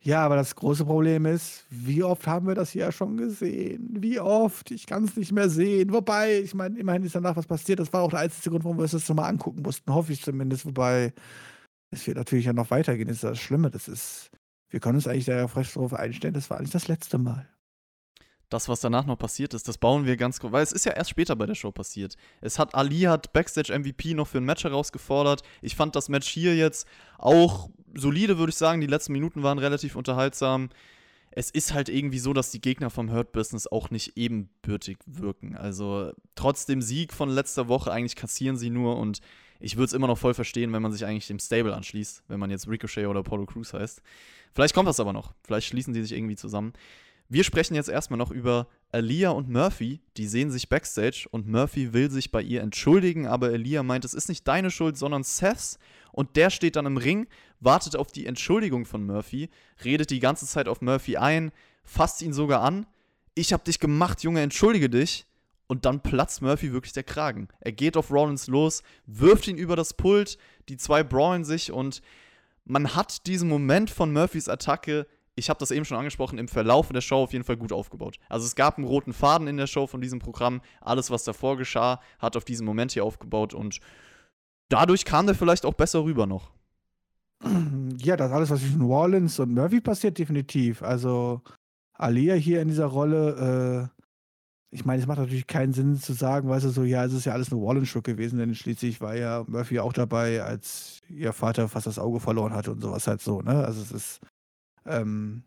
[0.00, 3.96] ja, aber das große Problem ist, wie oft haben wir das hier schon gesehen?
[4.00, 4.70] Wie oft?
[4.70, 5.92] Ich kann es nicht mehr sehen.
[5.92, 7.80] Wobei, ich meine, immerhin ist danach was passiert.
[7.80, 10.22] Das war auch der einzige Grund, warum wir uns das nochmal angucken mussten, hoffe ich
[10.22, 10.66] zumindest.
[10.66, 11.12] Wobei,
[11.90, 13.08] es wird natürlich ja noch weitergehen.
[13.08, 13.70] Das ist das Schlimme.
[13.70, 14.30] Das ist,
[14.70, 17.48] wir können uns eigentlich da frisch darauf einstellen, das war eigentlich das letzte Mal.
[18.48, 20.92] Das, was danach noch passiert ist, das bauen wir ganz groß, weil es ist ja
[20.92, 22.16] erst später bei der Show passiert.
[22.40, 25.42] Es hat Ali hat Backstage MVP noch für ein Match herausgefordert.
[25.60, 26.86] Ich fand das Match hier jetzt
[27.18, 28.80] auch solide, würde ich sagen.
[28.80, 30.70] Die letzten Minuten waren relativ unterhaltsam.
[31.30, 35.54] es ist halt irgendwie so, dass die Gegner vom Hurt Business auch nicht ebenbürtig wirken.
[35.54, 39.20] Also trotz dem Sieg von letzter Woche eigentlich kassieren sie nur und
[39.60, 42.40] ich würde es immer noch voll verstehen, wenn man sich eigentlich dem Stable anschließt, wenn
[42.40, 44.02] man jetzt Ricochet oder Apollo Crews heißt.
[44.54, 45.34] Vielleicht kommt das aber noch.
[45.44, 46.72] Vielleicht schließen die sich irgendwie zusammen.
[47.30, 50.00] Wir sprechen jetzt erstmal noch über Aaliyah und Murphy.
[50.16, 54.14] Die sehen sich backstage und Murphy will sich bei ihr entschuldigen, aber Aaliyah meint, es
[54.14, 55.78] ist nicht deine Schuld, sondern Seths.
[56.10, 57.26] Und der steht dann im Ring,
[57.60, 59.50] wartet auf die Entschuldigung von Murphy,
[59.84, 61.52] redet die ganze Zeit auf Murphy ein,
[61.84, 62.86] fasst ihn sogar an.
[63.34, 65.26] Ich hab dich gemacht, Junge, entschuldige dich.
[65.66, 67.48] Und dann platzt Murphy wirklich der Kragen.
[67.60, 70.38] Er geht auf Rollins los, wirft ihn über das Pult,
[70.70, 72.00] die zwei brawlen sich und
[72.64, 75.06] man hat diesen Moment von Murphys Attacke
[75.38, 78.18] ich habe das eben schon angesprochen, im Verlauf der Show auf jeden Fall gut aufgebaut.
[78.28, 80.60] Also es gab einen roten Faden in der Show von diesem Programm.
[80.80, 83.80] Alles, was davor geschah, hat auf diesen Moment hier aufgebaut und
[84.68, 86.50] dadurch kam der vielleicht auch besser rüber noch.
[88.00, 90.82] Ja, das alles, was zwischen Wallens und Murphy passiert, definitiv.
[90.82, 91.42] Also
[91.94, 94.04] Alia hier in dieser Rolle, äh,
[94.70, 97.24] ich meine, es macht natürlich keinen Sinn zu sagen, weißt du, so, ja, es ist
[97.24, 101.68] ja alles eine Wallens-Show gewesen, denn schließlich war ja Murphy auch dabei, als ihr Vater
[101.68, 103.64] fast das Auge verloren hatte und sowas halt so, ne?
[103.64, 104.20] Also es ist
[104.88, 105.42] ähm,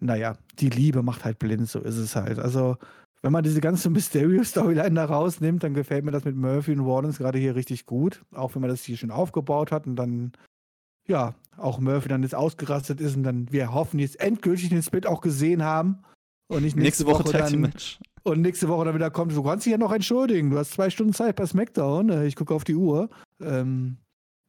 [0.00, 2.38] naja, die Liebe macht halt blind, so ist es halt.
[2.38, 2.76] Also,
[3.22, 7.18] wenn man diese ganze Mysterio-Storyline da rausnimmt, dann gefällt mir das mit Murphy und Wardens
[7.18, 8.22] gerade hier richtig gut.
[8.32, 10.32] Auch wenn man das hier schon aufgebaut hat und dann,
[11.06, 15.06] ja, auch Murphy dann jetzt ausgerastet ist und dann wir hoffen jetzt endgültig den Split
[15.06, 16.02] auch gesehen haben.
[16.50, 17.98] Und nicht nächste, nächste Woche, Woche dann, Match.
[18.22, 20.50] Und nächste Woche dann wieder kommt, du kannst dich ja noch entschuldigen.
[20.50, 22.10] Du hast zwei Stunden Zeit bei SmackDown.
[22.10, 23.10] Äh, ich gucke auf die Uhr.
[23.40, 23.98] Ähm,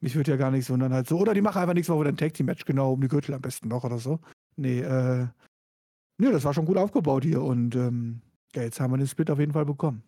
[0.02, 1.18] mich würde ja gar nichts wundern halt so.
[1.18, 3.34] Oder die machen einfach nächste Woche wieder ein Tag Team Match, genau, um die Gürtel
[3.34, 4.20] am besten noch oder so.
[4.56, 5.28] Nee, äh,
[6.18, 8.22] nee, das war schon gut aufgebaut hier und ähm,
[8.56, 10.04] ja, jetzt haben wir den Split auf jeden Fall bekommen.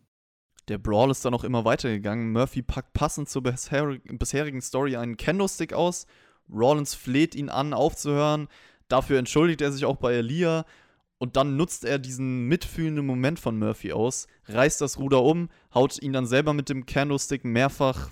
[0.68, 2.32] Der Brawl ist dann auch immer weitergegangen.
[2.32, 6.06] Murphy packt passend zur bisherigen Story einen Kendo-Stick aus.
[6.50, 8.48] Rollins fleht ihn an, aufzuhören.
[8.88, 10.66] Dafür entschuldigt er sich auch bei Elia.
[11.18, 16.02] Und dann nutzt er diesen mitfühlenden Moment von Murphy aus, reißt das Ruder um, haut
[16.02, 18.10] ihn dann selber mit dem Candlestick mehrfach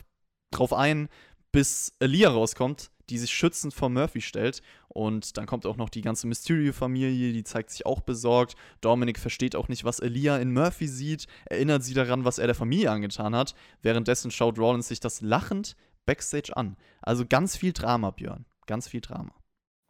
[0.51, 1.09] drauf ein,
[1.51, 4.61] bis Elia rauskommt, die sich schützend vor Murphy stellt.
[4.87, 8.55] Und dann kommt auch noch die ganze Mysterio-Familie, die zeigt sich auch besorgt.
[8.81, 12.55] Dominic versteht auch nicht, was Elia in Murphy sieht, erinnert sie daran, was er der
[12.55, 13.55] Familie angetan hat.
[13.81, 15.75] Währenddessen schaut Rollins sich das lachend
[16.05, 16.75] backstage an.
[17.01, 18.45] Also ganz viel Drama, Björn.
[18.65, 19.31] Ganz viel Drama.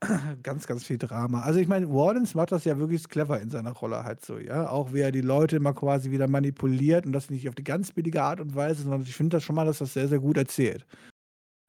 [0.44, 1.42] Ganz, ganz viel Drama.
[1.42, 4.70] Also ich meine, Wardens macht das ja wirklich clever in seiner Rolle halt so, ja.
[4.70, 7.92] Auch wie er die Leute immer quasi wieder manipuliert und das nicht auf die ganz
[7.92, 10.38] billige Art und Weise, sondern ich finde das schon mal, dass das sehr, sehr gut
[10.38, 10.86] erzählt.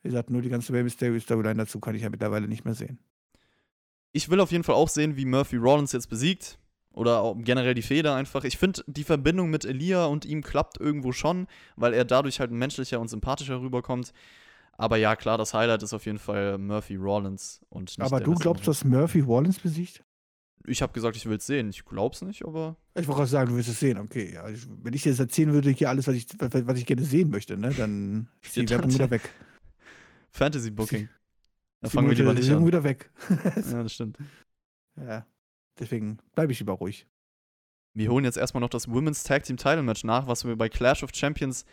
[0.02, 2.98] Wie gesagt, nur die ganze Rey Mysterio-Storyline dazu kann ich ja mittlerweile nicht mehr sehen.
[4.12, 6.58] Ich will auf jeden Fall auch sehen, wie Murphy Rollins jetzt besiegt.
[6.92, 8.42] Oder generell die Feder einfach.
[8.44, 11.46] Ich finde, die Verbindung mit Elia und ihm klappt irgendwo schon,
[11.76, 14.12] weil er dadurch halt menschlicher und sympathischer rüberkommt.
[14.72, 18.34] Aber ja, klar, das Highlight ist auf jeden Fall Murphy Rollins und nicht Aber du
[18.34, 20.02] glaubst, dass Murphy Rollins besiegt?
[20.66, 21.70] Ich habe gesagt, ich will es sehen.
[21.70, 22.76] Ich glaube es nicht, aber.
[22.94, 23.98] Ich wollte gerade sagen, du willst es sehen.
[23.98, 24.44] Okay, ja.
[24.82, 27.56] wenn ich dir jetzt erzählen würde, hier alles, was ich, was ich gerne sehen möchte,
[27.56, 29.22] ne, dann ist die Werbung wieder weg.
[30.30, 31.08] Fantasy Booking.
[31.80, 32.66] Da fangen wir lieber nicht an.
[32.66, 33.10] wieder weg.
[33.70, 34.18] ja, das stimmt.
[34.96, 35.26] Ja,
[35.78, 37.06] deswegen bleibe ich lieber ruhig.
[37.94, 40.68] Wir holen jetzt erstmal noch das Women's Tag Team Title Match nach, was wir bei
[40.68, 41.64] Clash of Champions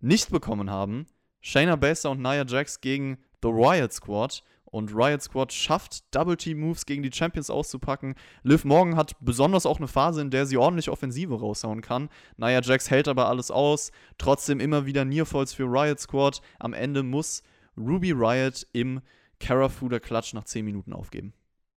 [0.00, 1.06] nicht bekommen haben.
[1.40, 4.42] Shayna Baszler und Nia Jax gegen The Riot Squad.
[4.64, 8.14] Und Riot Squad schafft Double Team Moves gegen die Champions auszupacken.
[8.42, 12.08] Liv Morgan hat besonders auch eine Phase, in der sie ordentlich Offensive raushauen kann.
[12.36, 13.90] Nia Jax hält aber alles aus.
[14.18, 16.40] Trotzdem immer wieder Nearfalls für Riot Squad.
[16.58, 17.42] Am Ende muss
[17.76, 19.00] Ruby Riot im
[19.40, 21.32] Carafuda Clutch nach 10 Minuten aufgeben.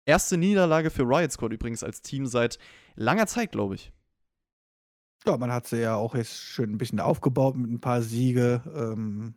[0.05, 2.59] Erste Niederlage für Riot Squad übrigens als Team seit
[2.95, 3.93] langer Zeit, glaube ich.
[5.27, 8.63] Ja, man hat sie ja auch jetzt schön ein bisschen aufgebaut mit ein paar Siege.
[8.75, 9.35] Ähm,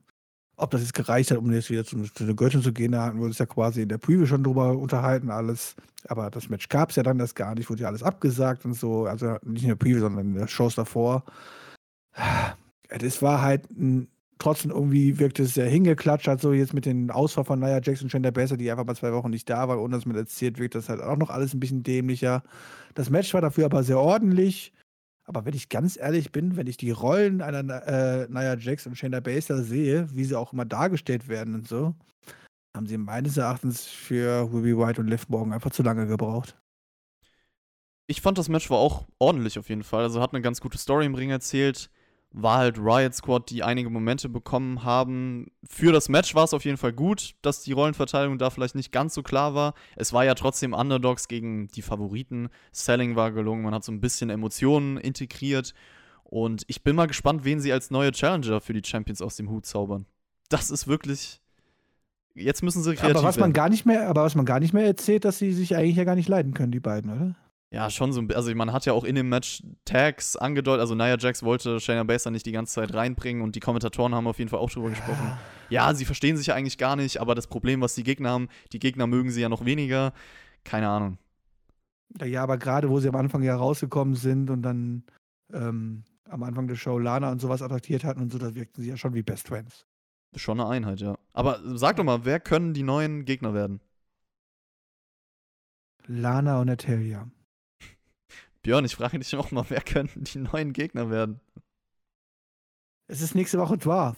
[0.57, 3.05] ob das jetzt gereicht hat, um jetzt wieder zu, zu der Göttin zu gehen, da
[3.05, 5.75] hatten wir uns ja quasi in der Preview schon drüber unterhalten, alles.
[6.07, 8.73] Aber das Match gab es ja dann das gar nicht, wurde ja alles abgesagt und
[8.73, 9.05] so.
[9.05, 11.23] Also nicht in der Preview, sondern in der Shows davor.
[12.89, 14.09] Das war halt ein
[14.39, 18.31] trotzdem irgendwie wirkte es sehr hingeklatscht, so jetzt mit den Ausfall von Nia Jackson Chandler
[18.31, 20.89] Besser, die einfach mal zwei Wochen nicht da war, ohne dass man erzählt, wirkt das
[20.89, 22.43] halt auch noch alles ein bisschen dämlicher.
[22.95, 24.73] Das Match war dafür aber sehr ordentlich.
[25.25, 28.97] Aber wenn ich ganz ehrlich bin, wenn ich die Rollen einer äh, Nia Jax und
[28.97, 31.93] Shayna Baszler sehe, wie sie auch immer dargestellt werden und so,
[32.75, 36.57] haben sie meines Erachtens für Ruby White und Liv Morgan einfach zu lange gebraucht.
[38.07, 40.01] Ich fand das Match war auch ordentlich auf jeden Fall.
[40.01, 41.91] Also hat eine ganz gute Story im Ring erzählt
[42.31, 45.47] war halt Riot Squad, die einige Momente bekommen haben.
[45.67, 48.91] Für das Match war es auf jeden Fall gut, dass die Rollenverteilung da vielleicht nicht
[48.91, 49.73] ganz so klar war.
[49.95, 52.49] Es war ja trotzdem Underdogs gegen die Favoriten.
[52.71, 55.73] Selling war gelungen, man hat so ein bisschen Emotionen integriert.
[56.23, 59.49] Und ich bin mal gespannt, wen sie als neue Challenger für die Champions aus dem
[59.49, 60.05] Hut zaubern.
[60.49, 61.41] Das ist wirklich
[62.35, 63.53] jetzt müssen sie kreativ Aber was man werden.
[63.53, 66.03] gar nicht mehr, aber was man gar nicht mehr erzählt, dass sie sich eigentlich ja
[66.03, 67.35] gar nicht leiden können, die beiden, oder?
[67.71, 70.81] Ja, schon so ein bi- Also, man hat ja auch in dem Match Tags angedeutet.
[70.81, 74.25] Also, Nia Jax wollte Shayna Baszler nicht die ganze Zeit reinbringen und die Kommentatoren haben
[74.25, 75.37] auf jeden Fall auch drüber gesprochen.
[75.69, 78.49] Ja, sie verstehen sich ja eigentlich gar nicht, aber das Problem, was die Gegner haben,
[78.71, 80.13] die Gegner mögen sie ja noch weniger.
[80.63, 81.19] Keine Ahnung.
[82.23, 85.03] Ja, aber gerade wo sie am Anfang ja rausgekommen sind und dann
[85.53, 88.89] ähm, am Anfang der Show Lana und sowas attraktiert hatten und so, da wirkten sie
[88.89, 89.85] ja schon wie Best Friends.
[90.35, 91.19] Schon eine Einheit, ja.
[91.33, 93.79] Aber sag doch mal, wer können die neuen Gegner werden?
[96.07, 97.27] Lana und Natalia.
[98.61, 101.39] Björn, ich frage dich auch mal, wer könnten die neuen Gegner werden?
[103.07, 104.17] Es ist nächste Woche Dwarf.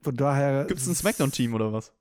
[0.00, 0.64] Von daher.
[0.66, 1.92] Gibt es ein Smackdown-Team oder was?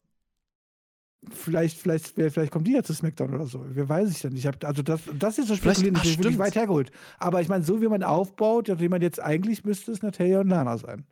[1.31, 3.65] Vielleicht, vielleicht, vielleicht kommt die ja zu SmackDown oder so.
[3.69, 4.35] Wer weiß ich denn?
[4.35, 6.91] Ich hab, also das, das ist so spekulieren, das wirklich weit hergeholt.
[7.17, 10.49] Aber ich meine, so wie man aufbaut, wie man jetzt eigentlich müsste es Natalia und
[10.49, 11.05] Lana sein.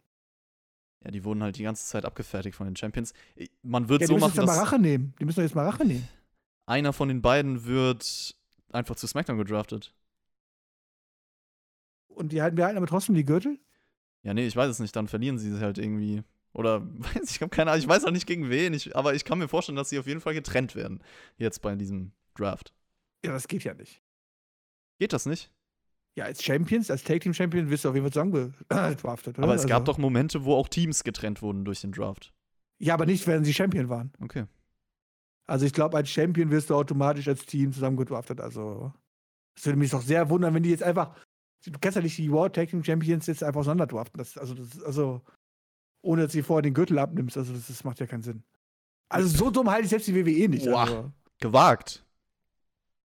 [1.05, 3.13] Ja, die wurden halt die ganze Zeit abgefertigt von den Champions.
[3.63, 5.13] Man wird Ja, die so müssen machen, jetzt mal dass Rache nehmen.
[5.19, 6.07] Die müssen doch jetzt mal Rache nehmen.
[6.65, 8.35] einer von den beiden wird
[8.73, 9.93] einfach zu SmackDown gedraftet.
[12.21, 13.59] Und die halten, wir halten aber trotzdem die Gürtel.
[14.23, 16.23] Ja, nee, ich weiß es nicht, dann verlieren sie halt irgendwie.
[16.53, 16.81] Oder
[17.15, 19.39] weiß ich, habe keine Ahnung, ich weiß auch nicht gegen wen, ich, aber ich kann
[19.39, 21.03] mir vorstellen, dass sie auf jeden Fall getrennt werden.
[21.37, 22.73] Jetzt bei diesem Draft.
[23.25, 24.01] Ja, das geht ja nicht.
[24.99, 25.51] Geht das nicht?
[26.15, 29.43] Ja, als Champions, als Tag Team Champion wirst du auf jeden Fall zusammengedraftet, oder?
[29.47, 32.33] Aber es gab Also- doch Momente, wo auch Teams getrennt wurden durch den Draft.
[32.79, 34.11] Ja, aber nicht, wenn sie Champion waren.
[34.21, 34.45] Okay.
[35.47, 38.41] Also ich glaube, als Champion wirst du automatisch als Team zusammengedraftet.
[38.41, 38.93] Also
[39.55, 41.15] es würde mich doch sehr wundern, wenn die jetzt einfach.
[41.65, 44.17] Du kannst ja nicht die World Tag Team Champions jetzt einfach auseinanderdraften.
[44.17, 45.21] Das, also, das, also
[46.01, 47.37] ohne dass sie vorher den Gürtel abnimmst.
[47.37, 48.43] Also das, das macht ja keinen Sinn.
[49.09, 50.65] Also so dumm halte ich selbst die WWE nicht.
[50.65, 50.81] Boah.
[50.81, 52.05] Also, Gewagt.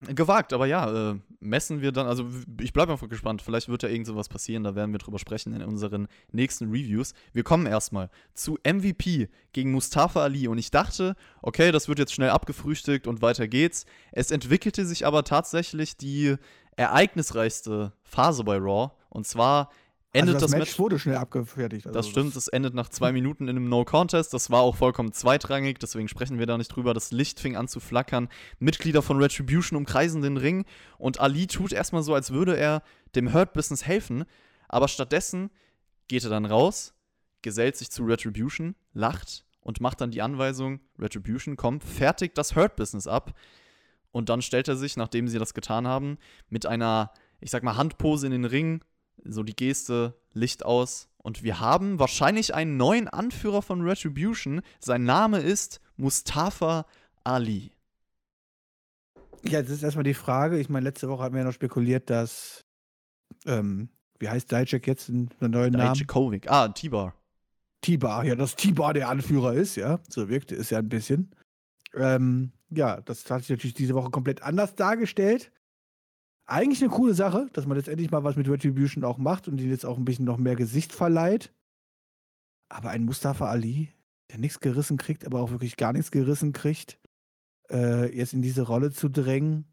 [0.08, 2.26] Gewagt, aber ja, äh, messen wir dann, also
[2.60, 5.54] ich bleibe einfach gespannt, vielleicht wird ja irgend sowas passieren, da werden wir drüber sprechen
[5.54, 7.14] in unseren nächsten Reviews.
[7.32, 12.12] Wir kommen erstmal zu MVP gegen Mustafa Ali und ich dachte, okay, das wird jetzt
[12.12, 13.86] schnell abgefrühstückt und weiter geht's.
[14.10, 16.34] Es entwickelte sich aber tatsächlich die
[16.76, 19.70] ereignisreichste Phase bei Raw und zwar
[20.12, 21.86] endet also das, das, Match, Match wurde schnell abgefertigt.
[21.86, 24.32] Also das stimmt, es endet nach zwei Minuten in einem No-Contest.
[24.34, 26.94] Das war auch vollkommen zweitrangig, deswegen sprechen wir da nicht drüber.
[26.94, 28.28] Das Licht fing an zu flackern.
[28.58, 30.64] Mitglieder von Retribution umkreisen den Ring
[30.98, 32.82] und Ali tut erstmal so, als würde er
[33.14, 34.24] dem Hurt-Business helfen.
[34.68, 35.50] Aber stattdessen
[36.08, 36.94] geht er dann raus,
[37.40, 43.06] gesellt sich zu Retribution, lacht und macht dann die Anweisung: Retribution, komm, fertigt das Hurt-Business
[43.06, 43.32] ab.
[44.12, 47.76] Und dann stellt er sich, nachdem sie das getan haben, mit einer, ich sag mal,
[47.76, 48.84] Handpose in den Ring,
[49.24, 51.08] so die Geste, Licht aus.
[51.16, 54.60] Und wir haben wahrscheinlich einen neuen Anführer von Retribution.
[54.80, 56.86] Sein Name ist Mustafa
[57.24, 57.72] Ali.
[59.44, 60.58] Ja, das ist erstmal die Frage.
[60.58, 62.64] Ich meine, letzte Woche hatten wir ja noch spekuliert, dass,
[63.46, 63.88] ähm,
[64.18, 65.94] wie heißt Dijak jetzt in seinem neuen Namen?
[65.94, 66.50] Dijakovic.
[66.50, 67.14] Ah, T-Bar.
[67.80, 70.00] T-Bar, ja, dass T-Bar der Anführer ist, ja.
[70.08, 71.34] So wirkte es ja ein bisschen.
[71.94, 75.52] Ähm, ja, das hat sich natürlich diese Woche komplett anders dargestellt.
[76.46, 79.70] Eigentlich eine coole Sache, dass man letztendlich mal was mit Retribution auch macht und ihnen
[79.70, 81.52] jetzt auch ein bisschen noch mehr Gesicht verleiht.
[82.68, 83.92] Aber ein Mustafa Ali,
[84.30, 86.98] der nichts gerissen kriegt, aber auch wirklich gar nichts gerissen kriegt,
[87.70, 89.66] äh, jetzt in diese Rolle zu drängen,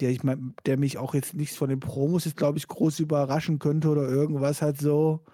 [0.00, 3.00] der, ich mein, der mich auch jetzt nichts von den Promos jetzt, glaube ich, groß
[3.00, 5.24] überraschen könnte oder irgendwas halt so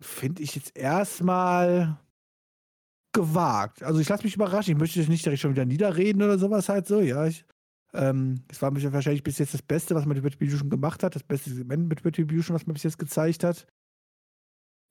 [0.00, 1.98] finde ich jetzt erstmal
[3.16, 3.82] gewagt.
[3.82, 4.72] Also ich lasse mich überraschen.
[4.72, 7.00] Ich möchte jetzt nicht direkt schon wieder niederreden oder sowas halt so.
[7.00, 7.44] Ja, ich,
[7.94, 11.14] ähm, es war wahrscheinlich bis jetzt das Beste, was man mit Retribution gemacht hat.
[11.14, 13.66] Das beste Segment mit Retribution, was man bis jetzt gezeigt hat.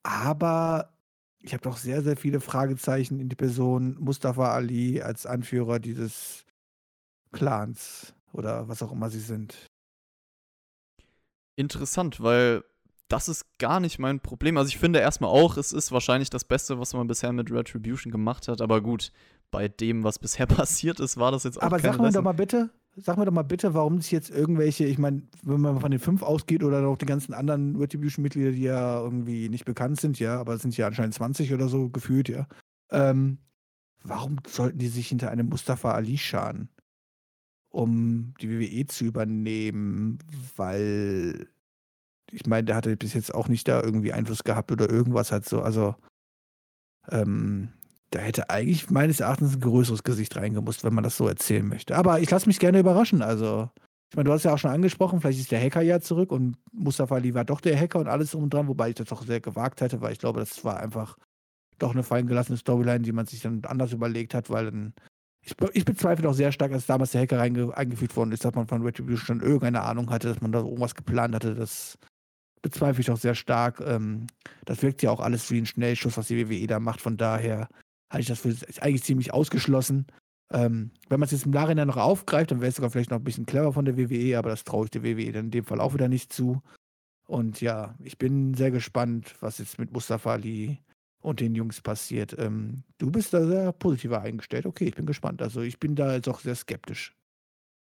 [0.03, 0.97] Aber
[1.41, 6.45] ich habe doch sehr, sehr viele Fragezeichen in die Person Mustafa Ali als Anführer dieses
[7.31, 9.67] Clans oder was auch immer sie sind.
[11.55, 12.63] Interessant, weil
[13.07, 14.57] das ist gar nicht mein Problem.
[14.57, 18.11] Also ich finde erstmal auch, es ist wahrscheinlich das Beste, was man bisher mit Retribution
[18.11, 18.61] gemacht hat.
[18.61, 19.11] Aber gut,
[19.51, 22.23] bei dem, was bisher passiert ist, war das jetzt auch Aber keine sag mir doch
[22.23, 25.79] mal bitte, sag mir doch mal bitte, warum sich jetzt irgendwelche, ich meine, wenn man
[25.79, 30.01] von den fünf ausgeht oder noch die ganzen anderen Retribution-Mitglieder, die ja irgendwie nicht bekannt
[30.01, 32.47] sind, ja, aber es sind ja anscheinend 20 oder so gefühlt, ja.
[32.89, 33.37] Ähm,
[34.03, 36.69] warum sollten die sich hinter einem Mustafa Ali scharen,
[37.69, 40.19] um die WWE zu übernehmen?
[40.55, 41.47] Weil
[42.35, 45.47] ich meine, der hatte bis jetzt auch nicht da irgendwie Einfluss gehabt oder irgendwas halt
[45.47, 45.61] so.
[45.61, 45.95] Also,
[47.09, 47.69] ähm,
[48.11, 51.95] da hätte eigentlich meines Erachtens ein größeres Gesicht reingemusst, wenn man das so erzählen möchte.
[51.95, 53.21] Aber ich lasse mich gerne überraschen.
[53.21, 53.69] Also,
[54.11, 56.57] ich meine, du hast ja auch schon angesprochen, vielleicht ist der Hacker ja zurück und
[56.71, 59.41] Mustafa Ali war doch der Hacker und alles und dran, wobei ich das doch sehr
[59.41, 61.17] gewagt hätte, weil ich glaube, das war einfach
[61.79, 64.93] doch eine fallen gelassene Storyline, die man sich dann anders überlegt hat, weil dann.
[65.47, 68.65] Ich, ich bezweifle auch sehr stark, als damals der Hacker eingeführt worden ist, dass man
[68.65, 71.53] von Retribution schon irgendeine Ahnung hatte, dass man da irgendwas geplant hatte.
[71.53, 71.99] Das
[72.65, 73.79] bezweifle ich auch sehr stark.
[73.85, 74.25] Ähm,
[74.65, 76.99] das wirkt ja auch alles wie ein Schnellschuss, was die WWE da macht.
[76.99, 77.69] Von daher
[78.09, 80.07] halte ich das für eigentlich ziemlich ausgeschlossen.
[80.51, 83.19] Ähm, wenn man es jetzt im Nachhinein noch aufgreift, dann wäre es sogar vielleicht noch
[83.19, 85.63] ein bisschen clever von der WWE, aber das traue ich der WWE dann in dem
[85.63, 86.63] Fall auch wieder nicht zu.
[87.27, 90.81] Und ja, ich bin sehr gespannt, was jetzt mit Mustafa Ali
[91.21, 92.35] und den Jungs passiert.
[92.39, 94.65] Ähm, du bist da sehr positiver eingestellt.
[94.65, 95.43] Okay, ich bin gespannt.
[95.43, 97.13] Also ich bin da jetzt auch sehr skeptisch.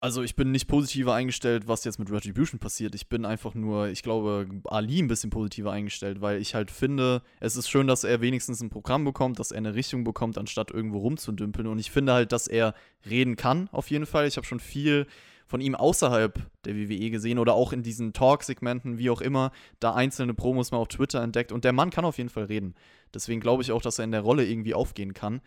[0.04, 2.94] Also ich bin nicht positiver eingestellt, was jetzt mit Retribution passiert.
[2.94, 7.22] Ich bin einfach nur, ich glaube, Ali ein bisschen positiver eingestellt, weil ich halt finde,
[7.40, 10.72] es ist schön, dass er wenigstens ein Programm bekommt, dass er eine Richtung bekommt, anstatt
[10.72, 11.68] irgendwo rumzudümpeln.
[11.68, 12.76] Und ich finde halt, dass er
[13.10, 14.28] reden kann, auf jeden Fall.
[14.28, 15.08] Ich habe schon viel
[15.48, 19.94] von ihm außerhalb der WWE gesehen oder auch in diesen Talk-Segmenten, wie auch immer, da
[19.94, 21.54] einzelne Promos mal auf Twitter entdeckt.
[21.54, 22.76] Und der Mann kann auf jeden Fall reden.
[23.14, 25.40] Deswegen glaube ich auch, dass er in der Rolle irgendwie aufgehen kann.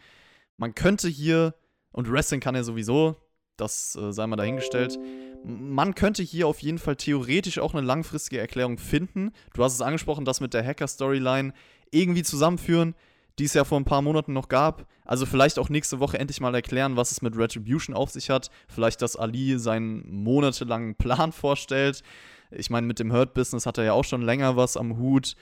[0.57, 1.55] Man könnte hier,
[1.93, 3.17] und Wrestling kann er sowieso,
[3.57, 4.99] das äh, sei mal dahingestellt.
[5.45, 9.33] Man könnte hier auf jeden Fall theoretisch auch eine langfristige Erklärung finden.
[9.55, 11.53] Du hast es angesprochen, das mit der Hacker-Storyline
[11.91, 12.95] irgendwie zusammenführen,
[13.39, 14.87] die es ja vor ein paar Monaten noch gab.
[15.05, 18.51] Also vielleicht auch nächste Woche endlich mal erklären, was es mit Retribution auf sich hat.
[18.67, 22.03] Vielleicht, dass Ali seinen monatelangen Plan vorstellt.
[22.51, 25.37] Ich meine, mit dem Hurt-Business hat er ja auch schon länger was am Hut.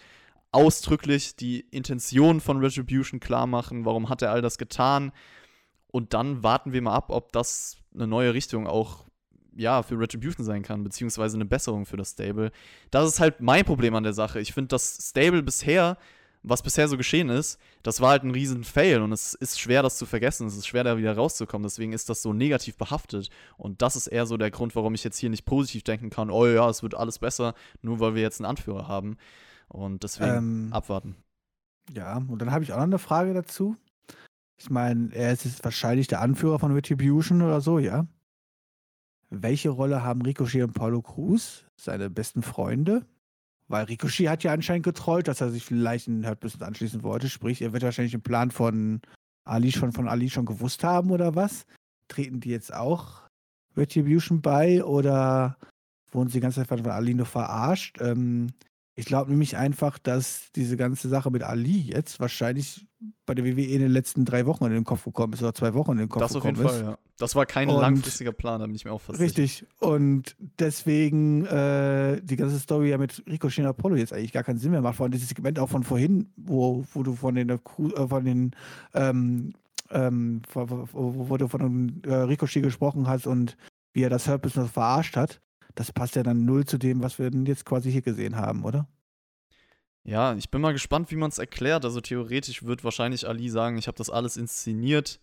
[0.53, 3.85] Ausdrücklich die Intention von Retribution klar machen.
[3.85, 5.13] Warum hat er all das getan?
[5.89, 9.05] Und dann warten wir mal ab, ob das eine neue Richtung auch
[9.57, 12.51] ja, für Retribution sein kann, beziehungsweise eine Besserung für das Stable.
[12.91, 14.41] Das ist halt mein Problem an der Sache.
[14.41, 15.97] Ich finde, das Stable bisher,
[16.43, 19.83] was bisher so geschehen ist, das war halt ein riesen Fail und es ist schwer,
[19.83, 20.47] das zu vergessen.
[20.47, 21.63] Es ist schwer, da wieder rauszukommen.
[21.63, 23.31] Deswegen ist das so negativ behaftet.
[23.57, 26.31] Und das ist eher so der Grund, warum ich jetzt hier nicht positiv denken kann,
[26.31, 29.17] oh ja, es wird alles besser, nur weil wir jetzt einen Anführer haben.
[29.69, 31.17] Und deswegen ähm, abwarten.
[31.93, 33.77] Ja, und dann habe ich auch noch eine Frage dazu.
[34.65, 38.07] Ich meine, er ist wahrscheinlich der Anführer von Retribution oder so, ja.
[39.29, 43.05] Welche Rolle haben Ricochet und Paulo Cruz, seine besten Freunde?
[43.69, 47.29] Weil Ricochet hat ja anscheinend getrollt, dass er sich vielleicht in Hurt anschließen wollte.
[47.29, 49.03] Sprich, er wird wahrscheinlich den Plan von
[49.45, 51.67] Ali schon von Ali schon gewusst haben oder was?
[52.09, 53.21] Treten die jetzt auch
[53.77, 55.59] Retribution bei oder
[56.11, 58.01] wurden sie ganze Zeit von Ali nur verarscht?
[58.01, 58.47] Ähm,
[58.97, 62.87] ich glaube nämlich einfach, dass diese ganze Sache mit Ali jetzt wahrscheinlich
[63.27, 65.75] bei der WWE in den letzten drei Wochen in den Kopf gekommen ist oder zwei
[65.75, 66.63] Wochen in den Kopf das gekommen ist.
[66.63, 66.99] Das auf jeden Fall, ja.
[67.19, 69.67] Das war kein und, langfristiger Plan, da bin ich mir auch fast Richtig.
[69.79, 74.59] Und deswegen äh, die ganze Story ja mit Ricochet und Apollo jetzt eigentlich gar keinen
[74.59, 74.97] Sinn mehr macht.
[74.97, 77.59] Vor allem dieses Segment auch von vorhin, wo, wo du von den, äh,
[78.09, 78.53] von den
[78.95, 79.55] ähm,
[79.91, 83.57] ähm, wo, wo, du von äh, Ricochet gesprochen hast und
[83.93, 85.41] wie er das Hurt Business verarscht hat
[85.75, 88.89] das passt ja dann null zu dem, was wir jetzt quasi hier gesehen haben, oder?
[90.05, 91.85] Ja, ich bin mal gespannt, wie man es erklärt.
[91.85, 95.19] Also theoretisch wird wahrscheinlich Ali sagen, ich habe das alles inszeniert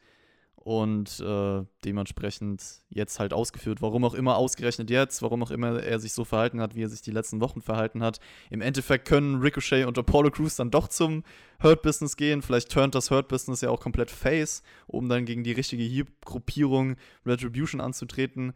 [0.56, 3.82] und äh, dementsprechend jetzt halt ausgeführt.
[3.82, 6.89] Warum auch immer ausgerechnet jetzt, warum auch immer er sich so verhalten hat, wie er
[6.89, 8.20] sich die letzten Wochen verhalten hat.
[8.49, 11.24] Im Endeffekt können Ricochet und Apollo Crews dann doch zum
[11.64, 12.41] Hurt Business gehen.
[12.41, 16.95] Vielleicht turnt das Hurt Business ja auch komplett face, um dann gegen die richtige Gruppierung
[17.26, 18.54] Retribution anzutreten.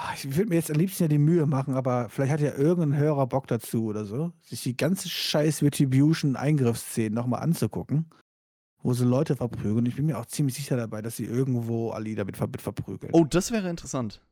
[0.00, 2.54] Ah, ich würde mir jetzt am liebsten ja die Mühe machen, aber vielleicht hat ja
[2.54, 8.06] irgendein Hörer Bock dazu oder so, sich die ganze scheiß Retribution-Eingriffsszenen nochmal anzugucken,
[8.80, 9.86] wo sie Leute verprügeln.
[9.86, 13.12] Ich bin mir auch ziemlich sicher dabei, dass sie irgendwo Ali damit mit verprügeln.
[13.12, 14.22] Oh, das wäre interessant.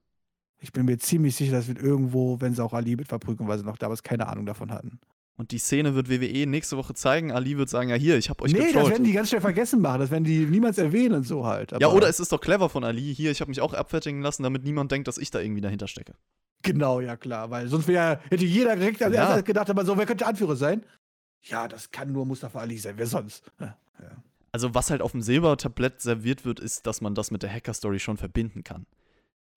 [0.59, 3.59] Ich bin mir ziemlich sicher, dass wird irgendwo, wenn sie auch Ali mit verprügeln, weil
[3.59, 5.01] sie noch damals keine Ahnung davon hatten.
[5.39, 7.31] Und die Szene wird WWE nächste Woche zeigen.
[7.31, 8.75] Ali wird sagen, ja hier, ich habe euch nee, getrollt.
[8.75, 10.01] Nee, das werden die ganz schnell vergessen machen.
[10.01, 11.75] Das werden die niemals erwähnen und so halt.
[11.75, 13.15] Aber ja, oder es ist doch clever von Ali.
[13.15, 15.89] Hier, ich habe mich auch abfertigen lassen, damit niemand denkt, dass ich da irgendwie dahinter
[15.89, 16.15] stecke.
[16.63, 17.51] Genau, ja klar.
[17.51, 19.25] Weil sonst wär, hätte jeder direkt als ja.
[19.25, 20.85] erstes gedacht, aber so, wer könnte Anführer sein?
[21.43, 22.95] Ja, das kann nur Mustafa Ali sein.
[22.97, 23.45] Wer sonst?
[23.99, 24.11] Ja.
[24.53, 27.99] Also was halt auf dem Silbertablett serviert wird, ist, dass man das mit der Hacker-Story
[27.99, 28.85] schon verbinden kann.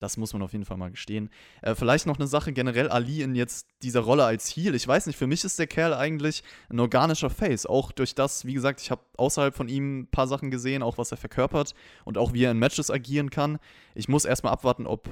[0.00, 1.28] Das muss man auf jeden Fall mal gestehen.
[1.60, 4.74] Äh, vielleicht noch eine Sache generell, Ali in jetzt dieser Rolle als Heal.
[4.74, 7.66] Ich weiß nicht, für mich ist der Kerl eigentlich ein organischer Face.
[7.66, 10.96] Auch durch das, wie gesagt, ich habe außerhalb von ihm ein paar Sachen gesehen, auch
[10.96, 11.74] was er verkörpert
[12.06, 13.58] und auch wie er in Matches agieren kann.
[13.94, 15.08] Ich muss erstmal abwarten, ob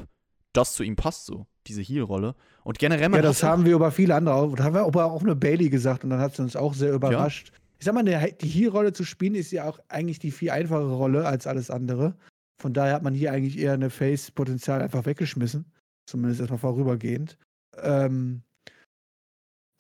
[0.55, 2.35] das zu ihm passt, so, diese Heal-Rolle.
[2.65, 5.37] Und generell Ja, das haben wir über viele andere, da haben wir aber auch eine
[5.37, 7.51] Bailey gesagt und dann hat es uns auch sehr überrascht.
[7.53, 7.59] Ja.
[7.79, 11.27] Ich sag mal, die Heal-Rolle zu spielen ist ja auch eigentlich die viel einfache Rolle
[11.27, 12.17] als alles andere.
[12.61, 15.73] Von daher hat man hier eigentlich eher eine Face-Potenzial einfach weggeschmissen.
[16.07, 17.39] Zumindest erstmal vorübergehend.
[17.77, 18.43] Ähm,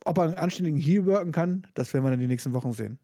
[0.04, 2.98] ob er einen anständigen Heal worken kann, das werden wir dann die nächsten Wochen sehen.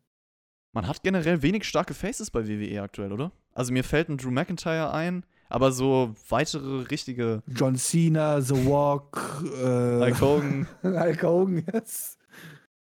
[0.72, 3.32] Man hat generell wenig starke Faces bei WWE aktuell, oder?
[3.52, 7.42] Also mir fällt ein Drew McIntyre ein, aber so weitere richtige.
[7.46, 10.68] John Cena, The Walk, äh, Hulk Hogan.
[10.82, 12.18] Hulk Hogan, yes.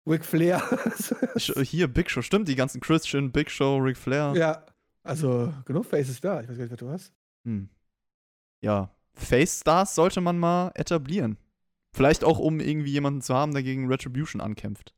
[0.08, 0.62] Ric Flair.
[1.38, 4.34] Hier, Big Show, stimmt, die ganzen Christian, Big Show, Ric Flair.
[4.36, 4.66] Ja,
[5.06, 6.42] also, genug Faces da.
[6.42, 7.14] Ich weiß gar nicht, was du hast.
[7.46, 7.70] Hm.
[8.62, 11.38] Ja, Face-Stars sollte man mal etablieren.
[11.94, 14.94] Vielleicht auch, um irgendwie jemanden zu haben, der gegen Retribution ankämpft.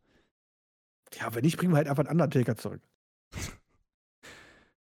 [1.20, 2.82] Ja, wenn nicht, bringen wir halt einfach einen Undertaker zurück.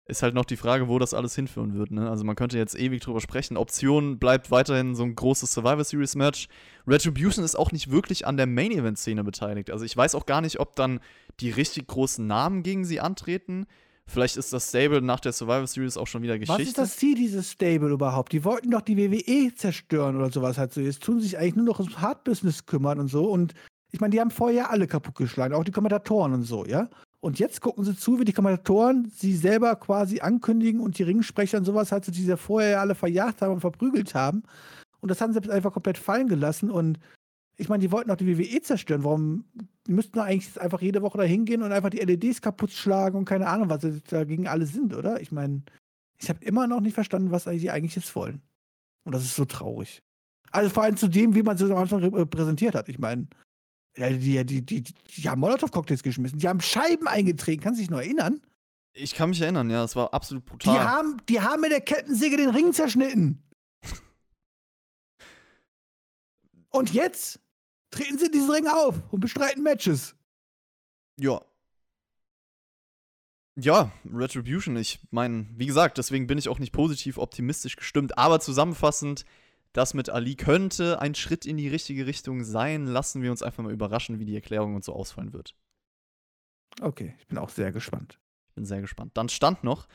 [0.06, 1.90] ist halt noch die Frage, wo das alles hinführen wird.
[1.90, 2.08] Ne?
[2.08, 3.56] Also man könnte jetzt ewig drüber sprechen.
[3.56, 6.48] Option bleibt weiterhin so ein großes Survivor Series Match.
[6.86, 9.70] Retribution ist auch nicht wirklich an der Main Event Szene beteiligt.
[9.70, 11.00] Also ich weiß auch gar nicht, ob dann
[11.40, 13.66] die richtig großen Namen gegen sie antreten.
[14.06, 16.60] Vielleicht ist das Stable nach der Survivor Series auch schon wieder Geschichte.
[16.60, 18.32] Was ist das Ziel dieses Stable überhaupt?
[18.32, 20.80] Die wollten doch die WWE zerstören oder sowas halt so.
[20.80, 23.24] Jetzt tun sie sich eigentlich nur noch ums Hard-Business kümmern und so.
[23.24, 23.54] Und
[23.90, 26.88] ich meine, die haben vorher alle kaputtgeschlagen, auch die Kommentatoren und so, ja?
[27.20, 31.56] Und jetzt gucken sie zu, wie die Kommentatoren sie selber quasi ankündigen und die Ringsprecher
[31.56, 34.42] und sowas halt, so, die sie vorher alle verjagt haben und verprügelt haben.
[35.00, 36.70] Und das haben sie jetzt einfach komplett fallen gelassen.
[36.70, 36.98] Und
[37.56, 39.04] ich meine, die wollten auch die WWE zerstören.
[39.04, 39.44] Warum
[39.88, 43.46] müssten eigentlich einfach jede Woche da hingehen und einfach die LEDs kaputt schlagen und keine
[43.46, 45.20] Ahnung, was sie dagegen alle sind, oder?
[45.20, 45.62] Ich meine,
[46.18, 48.42] ich habe immer noch nicht verstanden, was sie eigentlich jetzt wollen.
[49.04, 50.02] Und das ist so traurig.
[50.50, 52.88] Also vor allem zu dem, wie man sie am Anfang präsentiert hat.
[52.88, 53.26] Ich meine,
[53.96, 56.38] die, die, die, die haben Molotow-Cocktails geschmissen.
[56.38, 57.62] Die haben Scheiben eingetreten.
[57.62, 58.40] Kannst du dich noch erinnern?
[58.92, 59.82] Ich kann mich erinnern, ja.
[59.82, 60.74] Das war absolut brutal.
[60.74, 63.42] Die haben, die haben mit der Kettensäge den Ring zerschnitten.
[66.70, 67.40] Und jetzt
[67.94, 70.14] treten sie in diesen Ring auf und bestreiten Matches.
[71.18, 71.40] Ja.
[73.56, 74.76] Ja, Retribution.
[74.76, 78.18] Ich meine, wie gesagt, deswegen bin ich auch nicht positiv optimistisch gestimmt.
[78.18, 79.24] Aber zusammenfassend,
[79.72, 82.86] das mit Ali könnte ein Schritt in die richtige Richtung sein.
[82.86, 85.54] Lassen wir uns einfach mal überraschen, wie die Erklärung und so ausfallen wird.
[86.80, 88.18] Okay, ich bin auch sehr gespannt.
[88.48, 89.12] Ich bin sehr gespannt.
[89.16, 89.86] Dann stand noch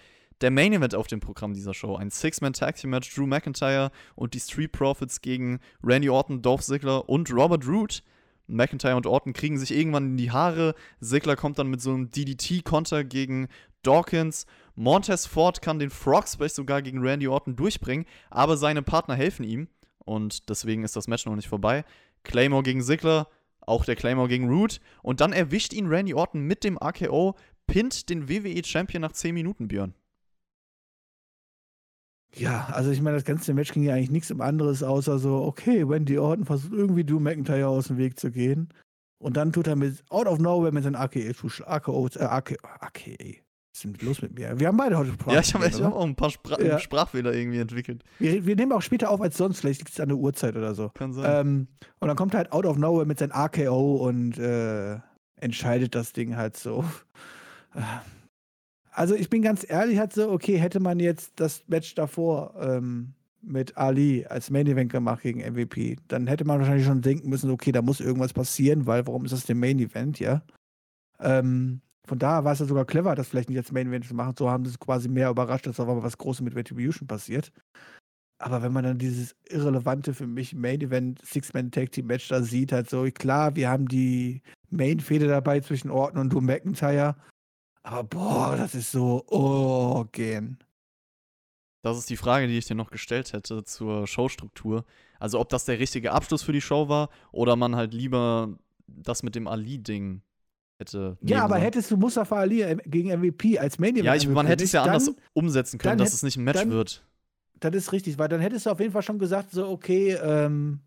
[0.41, 1.95] der Main Event auf dem Programm dieser Show.
[1.95, 3.13] Ein Six-Man-Tag-Team-Match.
[3.13, 8.03] Drew McIntyre und die Street Profits gegen Randy Orton, Dolph Ziggler und Robert Root.
[8.47, 10.75] McIntyre und Orton kriegen sich irgendwann in die Haare.
[11.01, 13.47] Ziggler kommt dann mit so einem DDT-Konter gegen
[13.83, 14.45] Dawkins.
[14.75, 19.43] Montez Ford kann den Frog Splash sogar gegen Randy Orton durchbringen, aber seine Partner helfen
[19.43, 19.67] ihm
[19.99, 21.83] und deswegen ist das Match noch nicht vorbei.
[22.23, 23.27] Claymore gegen Ziggler,
[23.61, 27.35] auch der Claymore gegen Root und dann erwischt ihn Randy Orton mit dem AKO,
[27.67, 29.93] pinnt den WWE Champion nach 10 Minuten, Björn.
[32.35, 35.43] Ja, also ich meine, das ganze Match ging ja eigentlich nichts um anderes, außer so,
[35.43, 38.69] okay, Randy Orton versucht irgendwie Drew McIntyre aus dem Weg zu gehen.
[39.21, 41.33] Und dann tut er mit Out of Nowhere mit seinem AKE,
[41.65, 44.59] AKO, äh, AKE, AKE, was ist denn los mit mir?
[44.59, 45.35] Wir haben beide heute Sprachfehler.
[45.35, 46.79] Ja, ich habe hab auch ein paar Spra ja.
[46.79, 48.03] Sprachfehler irgendwie entwickelt.
[48.19, 50.73] Wir, wir, nehmen auch später auf als sonst, vielleicht liegt es an der Uhrzeit oder
[50.73, 50.89] so.
[50.89, 51.47] Kann sein.
[51.47, 51.67] Ähm,
[51.99, 54.97] und dann kommt halt Out of Nowhere mit seinem AKO und äh,
[55.35, 56.85] entscheidet das Ding halt so.
[58.91, 63.13] Also ich bin ganz ehrlich, halt so, okay, hätte man jetzt das Match davor ähm,
[63.41, 67.51] mit Ali als Main Event gemacht gegen MVP, dann hätte man wahrscheinlich schon denken müssen,
[67.51, 70.41] okay, da muss irgendwas passieren, weil warum ist das der Main Event, ja?
[71.19, 74.15] Ähm, von daher war es ja sogar clever, das vielleicht nicht als Main Event zu
[74.15, 74.33] machen.
[74.37, 77.51] So haben sie es quasi mehr überrascht, dass auf einmal was Großes mit Retribution passiert.
[78.39, 82.41] Aber wenn man dann dieses irrelevante für mich Main Event Six-Man Tag Team Match da
[82.41, 87.15] sieht, halt so, klar, wir haben die Main-Fehde dabei zwischen Orton und Drew McIntyre.
[87.83, 90.59] Aber boah, das ist so, oh, gehen.
[91.81, 94.83] Das ist die Frage, die ich dir noch gestellt hätte zur Showstruktur.
[95.19, 98.57] Also, ob das der richtige Abschluss für die Show war oder man halt lieber
[98.87, 100.21] das mit dem Ali-Ding
[100.77, 101.17] hätte.
[101.21, 101.61] Ja, aber sollen.
[101.61, 104.05] hättest du Mustafa Ali gegen MVP als Main Event.
[104.05, 106.59] Ja, ich, man hätte es ja dann, anders umsetzen können, dass es nicht ein Match
[106.59, 107.05] dann, wird.
[107.59, 110.79] Das ist richtig, weil dann hättest du auf jeden Fall schon gesagt, so, okay, ähm,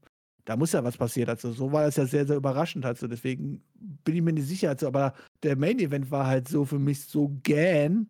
[0.44, 1.30] da muss ja was passieren.
[1.30, 2.84] Also, so war es ja sehr, sehr überraschend.
[2.84, 3.62] Also, deswegen
[4.04, 4.70] bin ich mir nicht sicher.
[4.70, 8.08] Also, aber der Main Event war halt so für mich so gähn,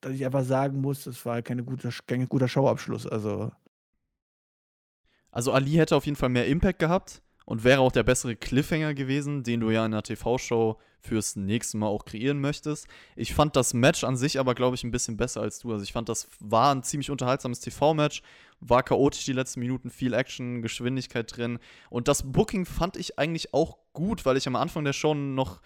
[0.00, 3.06] dass ich einfach sagen muss, das war keine gute, kein guter Showabschluss.
[3.06, 3.52] Also.
[5.30, 8.94] Also, Ali hätte auf jeden Fall mehr Impact gehabt und wäre auch der bessere Cliffhanger
[8.94, 12.86] gewesen, den du ja in einer TV-Show fürs nächste Mal auch kreieren möchtest.
[13.16, 15.72] Ich fand das Match an sich aber, glaube ich, ein bisschen besser als du.
[15.72, 18.22] Also ich fand, das war ein ziemlich unterhaltsames TV-Match,
[18.60, 21.58] war chaotisch die letzten Minuten, viel Action, Geschwindigkeit drin.
[21.90, 25.60] Und das Booking fand ich eigentlich auch gut, weil ich am Anfang der Show noch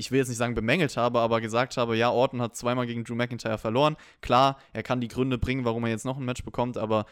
[0.00, 3.04] ich will jetzt nicht sagen bemängelt habe, aber gesagt habe, ja, Orton hat zweimal gegen
[3.04, 3.96] Drew McIntyre verloren.
[4.22, 7.04] Klar, er kann die Gründe bringen, warum er jetzt noch ein Match bekommt, aber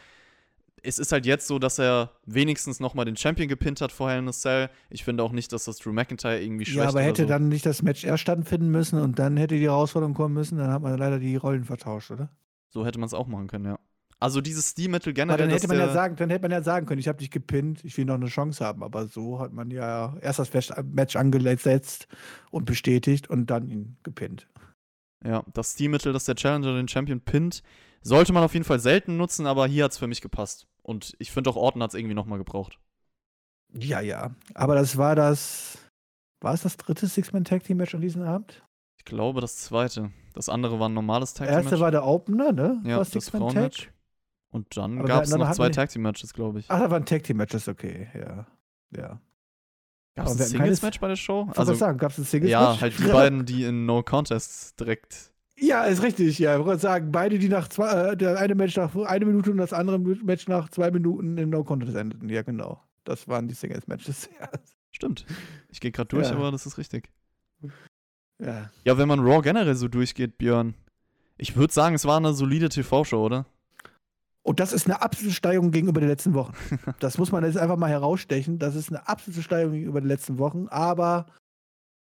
[0.81, 4.19] es ist halt jetzt so, dass er wenigstens nochmal den Champion gepinnt hat vor Hell
[4.19, 4.69] in a Cell.
[4.89, 6.77] Ich finde auch nicht, dass das Drew McIntyre irgendwie schwächt.
[6.77, 7.27] Ja, aber hätte so.
[7.27, 10.71] dann nicht das Match erst stattfinden müssen und dann hätte die Herausforderung kommen müssen, dann
[10.71, 12.29] hat man leider die Rollen vertauscht, oder?
[12.69, 13.79] So hätte man es auch machen können, ja.
[14.21, 15.39] Also dieses Steel Metal generell.
[15.39, 17.31] Aber dann hätte man ja sagen, dann hätte man ja sagen können, ich habe dich
[17.31, 18.83] gepinnt, ich will noch eine Chance haben.
[18.83, 20.51] Aber so hat man ja erst das
[20.83, 22.07] Match angesetzt
[22.51, 24.47] und bestätigt und dann ihn gepinnt.
[25.25, 27.63] Ja, das Stilmittel, dass der Challenger den Champion pinnt,
[28.01, 30.67] sollte man auf jeden Fall selten nutzen, aber hier hat es für mich gepasst.
[30.81, 32.79] Und ich finde auch Orton hat es irgendwie nochmal gebraucht.
[33.73, 34.35] Ja, ja.
[34.53, 35.77] Aber das war das.
[36.41, 38.63] War es das dritte Six-Man-Tag-Team-Match an diesem Abend?
[38.97, 40.11] Ich glaube, das zweite.
[40.33, 41.65] Das andere war ein normales Tag-Team-Match.
[41.65, 42.81] Das erste war der Opener, ne?
[42.85, 43.91] Ja, das Frauenmatch.
[44.51, 46.65] Und dann gab es noch zwei Tag-Team-Matches, glaube ich.
[46.69, 48.47] Ach, da waren Tag-Team-Matches, okay, ja.
[48.95, 49.21] Ja.
[50.15, 51.49] Gab es ein Singles-Match bei der Show?
[51.55, 52.51] Also, sagen, gab es ein Singles-Match?
[52.75, 56.39] Ja, halt die beiden, die in No Contest direkt Ja, ist richtig.
[56.39, 59.51] Ja, ich wollte sagen, beide, die nach zwei, äh, der eine Match nach eine Minute
[59.51, 62.27] und das andere Match nach zwei Minuten in No Contest endeten.
[62.29, 62.81] Ja, genau.
[63.03, 64.29] Das waren die Singles-Matches.
[64.39, 64.49] Ja.
[64.91, 65.25] Stimmt.
[65.69, 66.35] Ich gehe gerade durch, Ja.
[66.35, 67.09] aber das ist richtig.
[68.39, 68.69] ja.
[68.83, 70.73] Ja, wenn man Raw generell so durchgeht, Björn,
[71.37, 73.45] ich würde sagen, es war eine solide TV-Show, oder?
[74.49, 76.55] Und das ist eine absolute Steigerung gegenüber den letzten Wochen.
[76.99, 78.57] Das muss man jetzt einfach mal herausstechen.
[78.57, 81.27] Das ist eine absolute Steigerung gegenüber den letzten Wochen, aber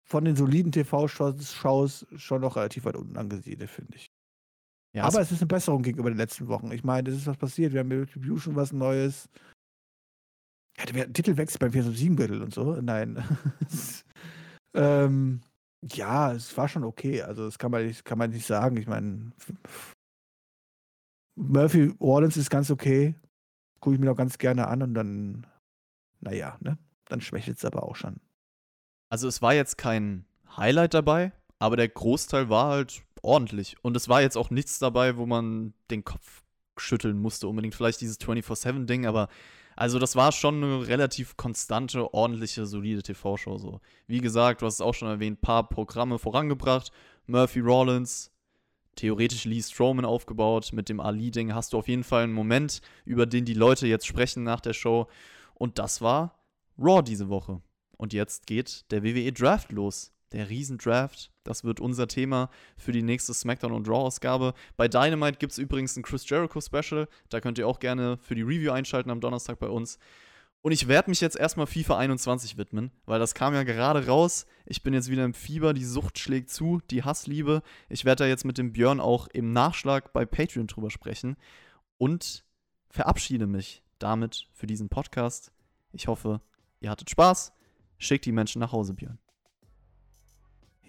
[0.04, 4.06] von den soliden TV-Shows Shows schon noch relativ weit unten angesiedelt, finde ich.
[4.94, 6.70] Ja, aber es, ist eine Besserung gegenüber den letzten Wochen.
[6.70, 7.72] Ich meine, es ist was passiert.
[7.72, 9.28] Wir haben mit Retribution was Neues.
[10.78, 12.80] Ja, der Titelwechsel beim 4 7 Gürtel und so.
[12.80, 13.20] Nein.
[14.74, 15.40] ähm,
[15.82, 17.20] ja, es war schon okay.
[17.20, 18.76] Also, das kann man nicht, kann man nicht sagen.
[18.76, 19.32] Ich meine,
[21.38, 23.14] Murphy Orleans ist ganz okay.
[23.80, 25.46] Gucke ich mir noch ganz gerne an und dann,
[26.20, 26.78] naja, ne?
[27.06, 28.20] Dann schwächelt es aber auch schon.
[29.08, 30.24] also es war jetzt kein
[30.56, 33.76] Highlight dabei, aber der Großteil war halt ordentlich.
[33.82, 36.42] Und es war jetzt auch nichts dabei, wo man den Kopf
[36.76, 39.28] schütteln musste, unbedingt vielleicht dieses 24-7-Ding, aber
[39.74, 43.58] also das war schon eine relativ konstante, ordentliche, solide TV-Show.
[43.58, 43.80] So.
[44.08, 46.90] Wie gesagt, du hast es auch schon erwähnt, paar Programme vorangebracht.
[47.26, 48.32] Murphy Rollins,
[48.98, 50.72] theoretisch Lee Strowman aufgebaut.
[50.72, 54.06] Mit dem Ali-Ding hast du auf jeden Fall einen Moment, über den die Leute jetzt
[54.06, 55.06] sprechen nach der Show.
[55.54, 56.34] Und das war
[56.78, 57.62] Raw diese Woche.
[57.96, 60.12] Und jetzt geht der WWE Draft los.
[60.32, 61.32] Der Riesendraft.
[61.42, 64.52] Das wird unser Thema für die nächste SmackDown und Raw-Ausgabe.
[64.76, 67.08] Bei Dynamite gibt es übrigens ein Chris Jericho Special.
[67.30, 69.98] Da könnt ihr auch gerne für die Review einschalten am Donnerstag bei uns.
[70.60, 74.46] Und ich werde mich jetzt erstmal FIFA 21 widmen, weil das kam ja gerade raus.
[74.66, 77.62] Ich bin jetzt wieder im Fieber, die Sucht schlägt zu, die Hassliebe.
[77.88, 81.36] Ich werde da jetzt mit dem Björn auch im Nachschlag bei Patreon drüber sprechen
[81.96, 82.44] und
[82.90, 85.52] verabschiede mich damit für diesen Podcast.
[85.92, 86.40] Ich hoffe,
[86.80, 87.52] ihr hattet Spaß.
[87.98, 89.18] Schickt die Menschen nach Hause, Björn.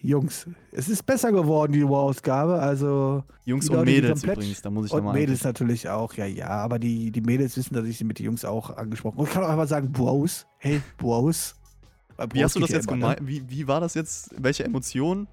[0.01, 2.59] Jungs, es ist besser geworden, die Raw-Ausgabe.
[2.59, 6.25] Also, Jungs und Leute, Mädels übrigens, da muss ich und nochmal Mädels natürlich auch, ja,
[6.25, 6.47] ja.
[6.47, 9.21] Aber die, die Mädels wissen, dass ich sie mit den Jungs auch angesprochen habe.
[9.23, 10.47] Und ich kann auch einfach sagen, Bros.
[10.57, 11.55] Hey, Bros.
[12.15, 12.93] Weil Wie Bros hast du das jetzt ne?
[12.93, 13.19] gemeint?
[13.23, 14.29] Wie, wie war das jetzt?
[14.37, 15.27] Welche Emotion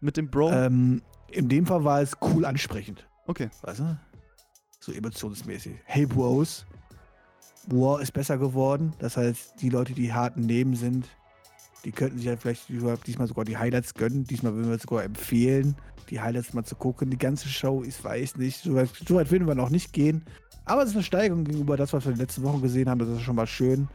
[0.00, 0.52] mit dem Bro?
[0.52, 3.06] Ähm, in dem Fall war es cool ansprechend.
[3.26, 3.48] okay.
[3.62, 3.98] Weißt du?
[4.80, 5.76] So emotionsmäßig.
[5.84, 6.66] Hey, Bros.
[7.68, 8.92] War ist besser geworden.
[8.98, 11.08] Das heißt, die Leute, die hart neben sind,
[11.86, 12.68] die könnten sich ja vielleicht
[13.06, 14.24] diesmal sogar die Highlights gönnen.
[14.24, 15.76] Diesmal würden wir sogar empfehlen,
[16.10, 17.10] die Highlights mal zu gucken.
[17.10, 20.24] Die ganze Show, ich weiß nicht, so weit, so weit würden wir noch nicht gehen.
[20.64, 22.98] Aber es ist eine Steigerung gegenüber das, was wir in den letzten Wochen gesehen haben.
[22.98, 23.88] Das ist schon mal schön.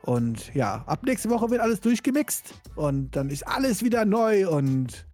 [0.00, 2.54] Und ja, ab nächste Woche wird alles durchgemixt.
[2.76, 5.06] Und dann ist alles wieder neu und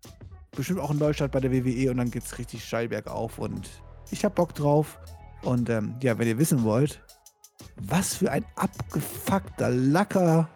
[0.53, 1.91] bestimmt auch ein Neustart bei der WWE.
[1.91, 3.41] Und dann geht's richtig steil bergauf.
[3.41, 3.69] Und
[4.13, 5.01] ich hab Bock drauf.
[5.43, 7.03] Und ähm, ja, wenn ihr wissen wollt,
[7.77, 10.49] was für ein abgefuckter Lacker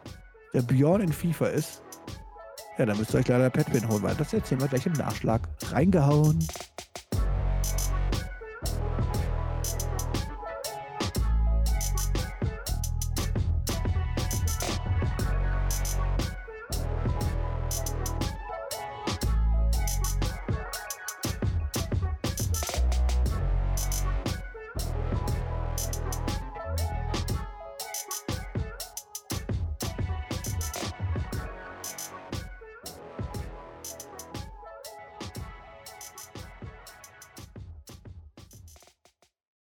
[0.55, 1.83] der Björn in FIFA ist,
[2.79, 5.49] ja, dann müsst ihr euch leider Patreon holen, weil das erzählen wir gleich im Nachschlag.
[5.71, 6.39] Reingehauen.